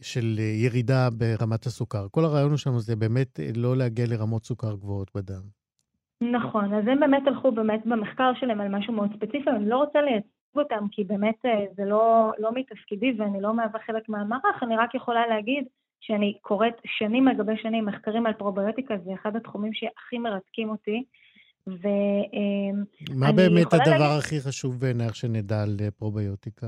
של 0.00 0.38
ירידה 0.38 1.08
ברמת 1.10 1.66
הסוכר. 1.66 2.06
כל 2.10 2.24
הרעיון 2.24 2.56
שם 2.56 2.78
זה 2.78 2.96
באמת 2.96 3.40
לא 3.56 3.76
להגיע 3.76 4.06
לרמות 4.08 4.44
סוכר 4.44 4.74
גבוהות 4.74 5.10
בדם. 5.14 5.42
נכון, 6.20 6.74
אז 6.74 6.84
הם 6.86 7.00
באמת 7.00 7.22
הלכו 7.26 7.52
באמת 7.52 7.80
במחקר 7.86 8.32
שלהם 8.40 8.60
על 8.60 8.68
משהו 8.68 8.92
מאוד 8.92 9.08
ספציפי, 9.16 9.50
אני 9.50 9.68
לא 9.68 9.76
רוצה 9.76 10.00
לייצג 10.00 10.41
אותם 10.56 10.86
כי 10.92 11.04
באמת 11.04 11.46
אה, 11.46 11.64
זה 11.76 11.84
לא, 11.84 12.32
לא 12.38 12.50
מתפקידי 12.54 13.12
ואני 13.18 13.40
לא 13.40 13.54
מהווה 13.54 13.80
חלק 13.86 14.08
מהמערך, 14.08 14.62
אני 14.62 14.76
רק 14.76 14.94
יכולה 14.94 15.26
להגיד 15.26 15.64
שאני 16.00 16.38
קוראת 16.40 16.74
שנים 16.84 17.28
על 17.28 17.36
גבי 17.36 17.56
שנים 17.62 17.86
מחקרים 17.86 18.26
על 18.26 18.32
פרוביוטיקה, 18.32 18.94
זה 19.04 19.14
אחד 19.14 19.36
התחומים 19.36 19.74
שהכי 19.74 20.18
מרתקים 20.18 20.70
אותי. 20.70 21.04
ו... 21.66 21.88
אה, 22.34 22.82
מה 23.14 23.32
באמת 23.32 23.72
הדבר 23.72 23.90
להגיד... 23.90 24.18
הכי 24.18 24.40
חשוב 24.40 24.80
בעיניך 24.80 25.16
שנדע 25.16 25.62
על 25.62 25.76
אה, 25.80 25.90
פרוביוטיקה? 25.90 26.66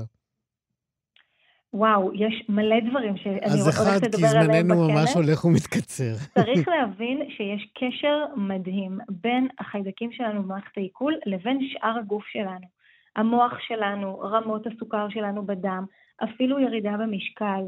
וואו, 1.73 2.11
יש 2.13 2.43
מלא 2.49 2.75
דברים 2.89 3.17
שאני 3.17 3.61
הולכת 3.61 4.03
לדבר 4.03 4.27
עליהם 4.27 4.67
בכנס. 4.67 4.79
אז 4.79 4.87
אחד, 4.87 4.87
כי 4.87 4.87
זמננו 4.87 4.87
ממש 4.87 5.13
הולך 5.15 5.45
ומתקצר. 5.45 6.13
צריך 6.33 6.67
להבין 6.73 7.29
שיש 7.29 7.71
קשר 7.73 8.25
מדהים 8.35 8.97
בין 9.09 9.47
החיידקים 9.59 10.11
שלנו 10.11 10.43
במערכת 10.43 10.77
העיכול 10.77 11.13
לבין 11.25 11.59
שאר 11.71 11.99
הגוף 11.99 12.23
שלנו. 12.25 12.74
המוח 13.15 13.59
שלנו, 13.59 14.19
רמות 14.19 14.67
הסוכר 14.67 15.09
שלנו 15.09 15.45
בדם, 15.45 15.85
אפילו 16.23 16.59
ירידה 16.59 16.97
במשקל, 16.97 17.61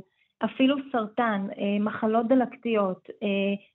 אפילו 0.46 0.76
סרטן, 0.92 1.48
אה, 1.58 1.80
מחלות 1.80 2.28
דלקתיות, 2.28 3.10
אה, 3.24 3.28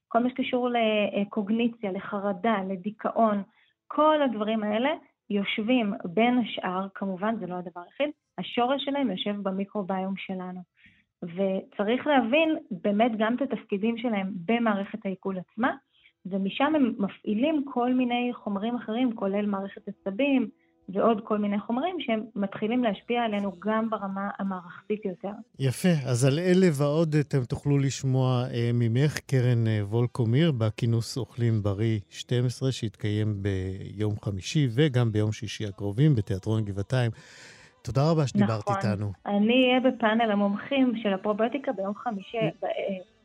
כל 0.09 0.18
מה 0.18 0.31
שקשור 0.31 0.68
לקוגניציה, 1.16 1.93
לחרדה, 1.93 2.57
לדיכאון, 2.68 3.43
כל 3.87 4.23
הדברים 4.23 4.62
האלה 4.62 4.91
יושבים 5.31 5.93
בין 6.05 6.39
השאר, 6.39 6.87
כמובן 6.95 7.37
זה 7.41 7.47
לא 7.47 7.55
הדבר 7.55 7.81
היחיד, 7.81 8.11
השורש 8.39 8.85
שלהם 8.85 9.11
יושב 9.11 9.35
במיקרוביום 9.43 10.16
שלנו. 10.16 10.61
וצריך 11.23 12.07
להבין 12.07 12.57
באמת 12.70 13.12
גם 13.18 13.35
את 13.35 13.43
התפקידים 13.43 13.99
שלהם 13.99 14.33
במערכת 14.47 15.07
העיכול 15.07 15.39
עצמה, 15.39 15.73
ומשם 16.27 16.75
הם 16.75 16.95
מפעילים 16.99 17.64
כל 17.73 17.93
מיני 17.93 18.31
חומרים 18.35 18.75
אחרים, 18.75 19.16
כולל 19.16 19.47
מערכת 19.47 19.89
עצבים 19.89 20.49
ועוד 20.89 21.20
כל 21.24 21.39
מיני 21.39 21.61
חומרים 21.61 21.97
שהם 22.01 22.24
מתחילים 22.37 22.85
להשפיע 22.85 23.22
עלינו 23.22 23.53
גם 23.59 23.91
ברמה 23.91 24.30
המערכתית 24.39 25.05
יותר. 25.05 25.30
יפה, 25.59 25.89
אז 26.07 26.24
על 26.24 26.39
אלה 26.39 26.66
ועוד 26.78 27.14
אתם 27.14 27.45
תוכלו 27.45 27.78
לשמוע 27.78 28.45
אה, 28.55 28.70
ממך, 28.74 29.18
קרן 29.18 29.66
אה, 29.66 29.80
וולקומיר, 29.83 30.53
בכינוס 30.53 31.18
אוכלים 31.18 31.62
בריא 31.62 31.99
12, 32.11 32.72
שיתקיים 32.72 33.43
ביום 33.43 34.14
חמישי 34.22 34.68
וגם 34.74 35.12
ביום 35.12 35.33
שישי 35.33 35.66
הקרובים 35.66 36.14
בתיאטרון 36.14 36.64
גבעתיים. 36.64 37.11
תודה 37.83 38.11
רבה 38.11 38.26
שדיברת 38.26 38.61
נכון. 38.68 38.76
איתנו. 38.76 39.12
אני 39.26 39.68
אהיה 39.68 39.80
בפאנל 39.80 40.30
המומחים 40.30 40.93
של 41.03 41.12
הפרוביוטיקה 41.12 41.72
ביום 41.72 41.95
חמישי 41.95 42.39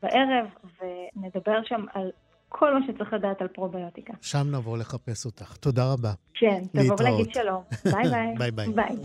בערב, 0.01 0.45
ונדבר 0.81 1.63
שם 1.63 1.85
על 1.93 2.11
כל 2.49 2.73
מה 2.73 2.79
שצריך 2.87 3.13
לדעת 3.13 3.41
על 3.41 3.47
פרוביוטיקה. 3.47 4.13
שם 4.21 4.47
נבוא 4.51 4.77
לחפש 4.77 5.25
אותך. 5.25 5.57
תודה 5.57 5.93
רבה. 5.93 6.13
כן, 6.33 6.63
תבוא 6.71 6.95
ולהגיד 6.99 7.33
שלום. 7.33 7.63
ביי 7.85 8.09
ביי. 8.09 8.51
ביי 8.51 8.71
ביי. 8.71 8.95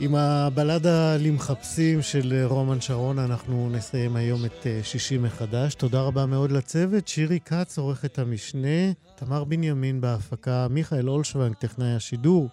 עם 0.00 0.14
הבלדה 0.14 1.16
למחפשים 1.16 2.02
של 2.02 2.44
רומן 2.44 2.80
שרון 2.80 3.18
אנחנו 3.18 3.70
נסיים 3.70 4.16
היום 4.16 4.44
את 4.44 4.66
אה, 4.66 4.80
שישי 4.82 5.18
מחדש. 5.18 5.74
תודה 5.74 6.02
רבה 6.02 6.26
מאוד 6.26 6.52
לצוות. 6.52 7.08
שירי 7.08 7.40
כץ, 7.40 7.78
עורכת 7.78 8.18
המשנה, 8.18 8.92
תמר 9.14 9.44
בנימין 9.44 10.00
בהפקה, 10.00 10.66
מיכאל 10.70 11.08
אולשוונג, 11.08 11.54
טכנאי 11.54 11.94
השידור. 11.94 12.48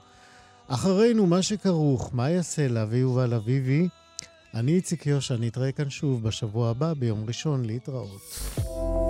אחרינו, 0.68 1.26
מה 1.26 1.42
שכרוך, 1.42 2.10
מה 2.14 2.30
יעשה 2.30 2.68
לה 2.68 2.86
ויובל 2.90 3.34
אביבי. 3.34 3.88
אני 4.60 4.72
איציק 4.72 5.06
יושע, 5.06 5.36
נתראה 5.40 5.72
כאן 5.72 5.90
שוב 5.90 6.24
בשבוע 6.24 6.70
הבא, 6.70 6.94
ביום 6.94 7.26
ראשון, 7.28 7.66
להתראות. 7.66 8.40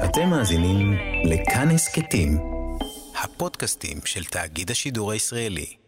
אתם 0.05 0.29
מאזינים 0.29 0.93
לכאן 1.25 1.69
הסכתים, 1.69 2.37
הפודקאסטים 3.23 3.97
של 4.05 4.23
תאגיד 4.23 4.71
השידור 4.71 5.11
הישראלי. 5.11 5.86